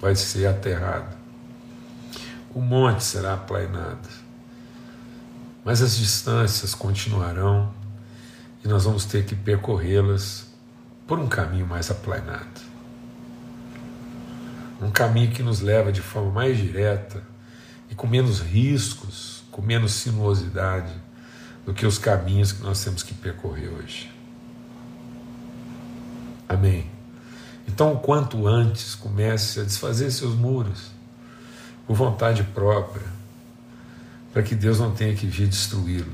vai 0.00 0.16
ser 0.16 0.46
aterrado, 0.46 1.14
o 2.54 2.60
monte 2.60 3.04
será 3.04 3.34
aplainado, 3.34 4.08
mas 5.64 5.82
as 5.82 5.96
distâncias 5.96 6.74
continuarão 6.74 7.72
e 8.64 8.68
nós 8.68 8.84
vamos 8.84 9.04
ter 9.04 9.24
que 9.26 9.34
percorrê-las 9.34 10.46
por 11.06 11.18
um 11.18 11.28
caminho 11.28 11.66
mais 11.66 11.90
aplainado 11.90 12.61
um 14.82 14.90
caminho 14.90 15.30
que 15.30 15.42
nos 15.42 15.60
leva 15.60 15.92
de 15.92 16.00
forma 16.00 16.30
mais 16.30 16.58
direta 16.58 17.22
e 17.88 17.94
com 17.94 18.06
menos 18.06 18.40
riscos, 18.40 19.44
com 19.50 19.62
menos 19.62 19.92
sinuosidade 19.92 20.92
do 21.64 21.72
que 21.72 21.86
os 21.86 21.98
caminhos 21.98 22.50
que 22.50 22.62
nós 22.62 22.82
temos 22.82 23.02
que 23.02 23.14
percorrer 23.14 23.68
hoje. 23.68 24.10
Amém. 26.48 26.90
Então, 27.68 27.96
quanto 27.96 28.46
antes 28.46 28.94
comece 28.96 29.60
a 29.60 29.64
desfazer 29.64 30.10
seus 30.10 30.34
muros 30.34 30.90
por 31.86 31.94
vontade 31.94 32.42
própria, 32.42 33.06
para 34.32 34.42
que 34.42 34.54
Deus 34.54 34.80
não 34.80 34.92
tenha 34.92 35.14
que 35.14 35.26
vir 35.26 35.46
destruí-lo. 35.46 36.12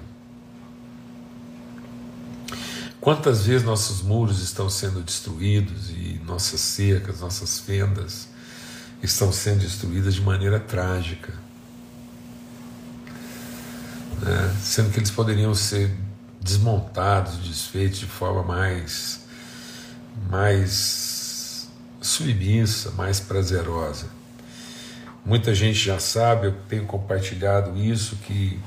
Quantas 3.00 3.46
vezes 3.46 3.64
nossos 3.64 4.02
muros 4.02 4.42
estão 4.42 4.68
sendo 4.68 5.00
destruídos 5.00 5.90
e 5.90 6.20
nossas 6.26 6.60
cercas, 6.60 7.20
nossas 7.20 7.60
fendas 7.60 8.28
estão 9.02 9.30
sendo 9.32 9.60
destruídas 9.60 10.14
de 10.14 10.20
maneira 10.20 10.58
trágica. 10.58 11.32
Né? 14.20 14.56
Sendo 14.60 14.90
que 14.90 14.98
eles 14.98 15.10
poderiam 15.10 15.54
ser 15.54 15.94
desmontados, 16.40 17.36
desfeitos 17.38 17.98
de 17.98 18.06
forma 18.06 18.42
mais, 18.42 19.20
mais 20.28 21.68
submissa, 22.00 22.90
mais 22.92 23.20
prazerosa. 23.20 24.06
Muita 25.24 25.54
gente 25.54 25.78
já 25.78 25.98
sabe, 25.98 26.46
eu 26.46 26.54
tenho 26.68 26.86
compartilhado 26.86 27.76
isso, 27.76 28.16
que, 28.16 28.58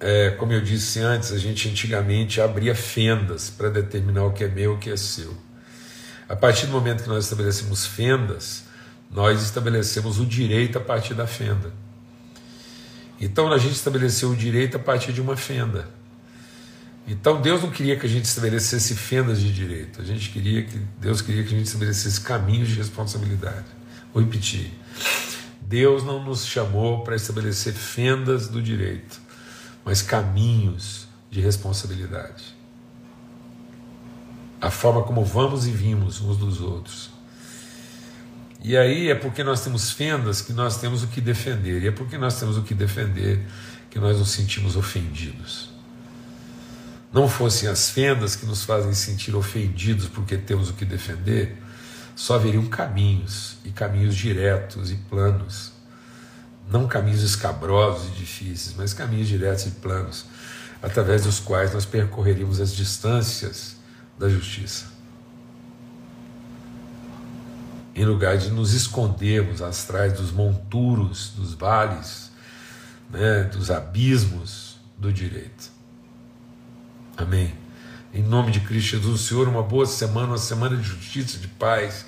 é, 0.00 0.30
como 0.30 0.52
eu 0.52 0.60
disse 0.60 0.98
antes, 1.00 1.30
a 1.32 1.38
gente 1.38 1.68
antigamente 1.68 2.40
abria 2.40 2.74
fendas 2.74 3.48
para 3.48 3.68
determinar 3.68 4.24
o 4.24 4.32
que 4.32 4.44
é 4.44 4.48
meu 4.48 4.72
e 4.72 4.74
o 4.74 4.78
que 4.78 4.90
é 4.90 4.96
seu. 4.96 5.36
A 6.28 6.34
partir 6.34 6.66
do 6.66 6.72
momento 6.72 7.04
que 7.04 7.08
nós 7.08 7.24
estabelecemos 7.24 7.86
fendas, 7.86 8.64
nós 9.10 9.42
estabelecemos 9.42 10.18
o 10.18 10.26
direito 10.26 10.78
a 10.78 10.80
partir 10.80 11.14
da 11.14 11.26
fenda. 11.26 11.72
Então 13.20 13.52
a 13.52 13.58
gente 13.58 13.74
estabeleceu 13.74 14.30
o 14.30 14.36
direito 14.36 14.76
a 14.76 14.80
partir 14.80 15.12
de 15.12 15.20
uma 15.20 15.36
fenda. 15.36 15.88
Então 17.06 17.40
Deus 17.40 17.62
não 17.62 17.70
queria 17.70 17.96
que 17.96 18.06
a 18.06 18.08
gente 18.08 18.26
estabelecesse 18.26 18.94
fendas 18.94 19.40
de 19.40 19.52
direito. 19.52 20.00
A 20.00 20.04
gente 20.04 20.30
queria 20.30 20.62
que 20.62 20.78
Deus 21.00 21.22
queria 21.22 21.42
que 21.42 21.54
a 21.54 21.56
gente 21.56 21.66
estabelecesse 21.66 22.20
caminhos 22.20 22.68
de 22.68 22.74
responsabilidade. 22.74 23.64
Vou 24.12 24.22
repetir. 24.22 24.70
Deus 25.62 26.04
não 26.04 26.22
nos 26.22 26.46
chamou 26.46 27.02
para 27.02 27.16
estabelecer 27.16 27.72
fendas 27.72 28.48
do 28.48 28.62
direito, 28.62 29.20
mas 29.84 30.00
caminhos 30.00 31.06
de 31.30 31.40
responsabilidade. 31.40 32.56
A 34.60 34.70
forma 34.70 35.02
como 35.02 35.24
vamos 35.24 35.66
e 35.66 35.70
vimos 35.70 36.20
uns 36.20 36.36
dos 36.36 36.60
outros. 36.60 37.17
E 38.62 38.76
aí 38.76 39.08
é 39.08 39.14
porque 39.14 39.44
nós 39.44 39.62
temos 39.62 39.92
fendas 39.92 40.42
que 40.42 40.52
nós 40.52 40.80
temos 40.80 41.02
o 41.02 41.06
que 41.08 41.20
defender. 41.20 41.82
E 41.82 41.88
é 41.88 41.92
porque 41.92 42.18
nós 42.18 42.38
temos 42.38 42.56
o 42.56 42.62
que 42.62 42.74
defender 42.74 43.40
que 43.90 43.98
nós 43.98 44.18
nos 44.18 44.30
sentimos 44.30 44.76
ofendidos. 44.76 45.70
Não 47.12 47.28
fossem 47.28 47.68
as 47.68 47.88
fendas 47.88 48.36
que 48.36 48.44
nos 48.44 48.64
fazem 48.64 48.92
sentir 48.92 49.34
ofendidos 49.34 50.08
porque 50.08 50.36
temos 50.36 50.68
o 50.68 50.74
que 50.74 50.84
defender, 50.84 51.56
só 52.14 52.34
haveriam 52.34 52.66
caminhos, 52.66 53.56
e 53.64 53.70
caminhos 53.70 54.14
diretos 54.14 54.90
e 54.90 54.96
planos. 54.96 55.72
Não 56.70 56.86
caminhos 56.86 57.22
escabrosos 57.22 58.08
e 58.08 58.10
difíceis, 58.10 58.74
mas 58.76 58.92
caminhos 58.92 59.28
diretos 59.28 59.66
e 59.66 59.70
planos, 59.70 60.26
através 60.82 61.22
dos 61.22 61.40
quais 61.40 61.72
nós 61.72 61.86
percorreríamos 61.86 62.60
as 62.60 62.74
distâncias 62.74 63.76
da 64.18 64.28
justiça. 64.28 64.97
Em 67.98 68.04
lugar 68.04 68.38
de 68.38 68.48
nos 68.50 68.74
escondermos 68.74 69.60
atrás 69.60 70.12
dos 70.12 70.30
monturos, 70.30 71.32
dos 71.36 71.54
vales, 71.54 72.30
né, 73.10 73.42
dos 73.52 73.72
abismos 73.72 74.78
do 74.96 75.12
direito. 75.12 75.68
Amém. 77.16 77.52
Em 78.14 78.22
nome 78.22 78.52
de 78.52 78.60
Cristo 78.60 78.90
Jesus, 78.90 79.22
Senhor, 79.22 79.48
uma 79.48 79.64
boa 79.64 79.84
semana, 79.84 80.28
uma 80.28 80.38
semana 80.38 80.76
de 80.76 80.84
justiça, 80.84 81.38
de 81.38 81.48
paz, 81.48 82.06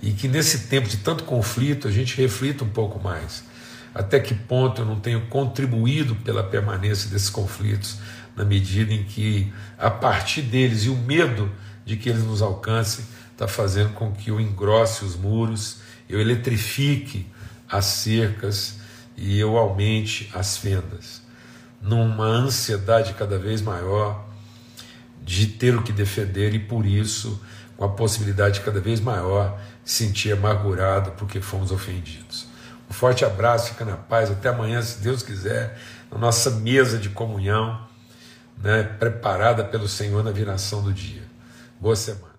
e 0.00 0.12
que 0.12 0.28
nesse 0.28 0.68
tempo 0.68 0.88
de 0.88 0.98
tanto 0.98 1.24
conflito 1.24 1.88
a 1.88 1.90
gente 1.90 2.16
reflita 2.16 2.62
um 2.62 2.70
pouco 2.70 3.02
mais. 3.02 3.42
Até 3.92 4.20
que 4.20 4.36
ponto 4.36 4.82
eu 4.82 4.86
não 4.86 5.00
tenho 5.00 5.26
contribuído 5.26 6.14
pela 6.14 6.44
permanência 6.44 7.10
desses 7.10 7.28
conflitos, 7.28 7.96
na 8.36 8.44
medida 8.44 8.94
em 8.94 9.02
que, 9.02 9.52
a 9.76 9.90
partir 9.90 10.42
deles 10.42 10.84
e 10.84 10.90
o 10.90 10.96
medo 10.96 11.50
de 11.84 11.96
que 11.96 12.08
eles 12.08 12.22
nos 12.22 12.40
alcancem, 12.40 13.04
está 13.34 13.48
fazendo 13.48 13.92
com 13.94 14.12
que 14.12 14.30
eu 14.30 14.40
engrosse 14.40 15.04
os 15.04 15.16
muros, 15.16 15.78
eu 16.08 16.20
eletrifique 16.20 17.26
as 17.68 17.84
cercas 17.84 18.76
e 19.16 19.38
eu 19.38 19.58
aumente 19.58 20.30
as 20.32 20.56
fendas, 20.56 21.20
numa 21.82 22.24
ansiedade 22.24 23.12
cada 23.14 23.38
vez 23.38 23.60
maior 23.60 24.24
de 25.22 25.46
ter 25.46 25.74
o 25.74 25.82
que 25.82 25.92
defender 25.92 26.54
e 26.54 26.58
por 26.58 26.86
isso 26.86 27.40
com 27.76 27.84
a 27.84 27.88
possibilidade 27.88 28.60
cada 28.60 28.80
vez 28.80 29.00
maior 29.00 29.60
de 29.84 29.90
sentir 29.90 30.32
amargurado 30.32 31.12
porque 31.12 31.40
fomos 31.40 31.72
ofendidos. 31.72 32.46
Um 32.88 32.92
forte 32.92 33.24
abraço, 33.24 33.70
fica 33.70 33.84
na 33.84 33.96
paz, 33.96 34.30
até 34.30 34.50
amanhã, 34.50 34.80
se 34.82 35.02
Deus 35.02 35.22
quiser, 35.22 35.76
na 36.10 36.18
nossa 36.18 36.50
mesa 36.50 36.98
de 36.98 37.08
comunhão, 37.08 37.84
né, 38.62 38.84
preparada 38.84 39.64
pelo 39.64 39.88
Senhor 39.88 40.22
na 40.22 40.30
viração 40.30 40.82
do 40.82 40.92
dia. 40.92 41.22
Boa 41.80 41.96
semana. 41.96 42.33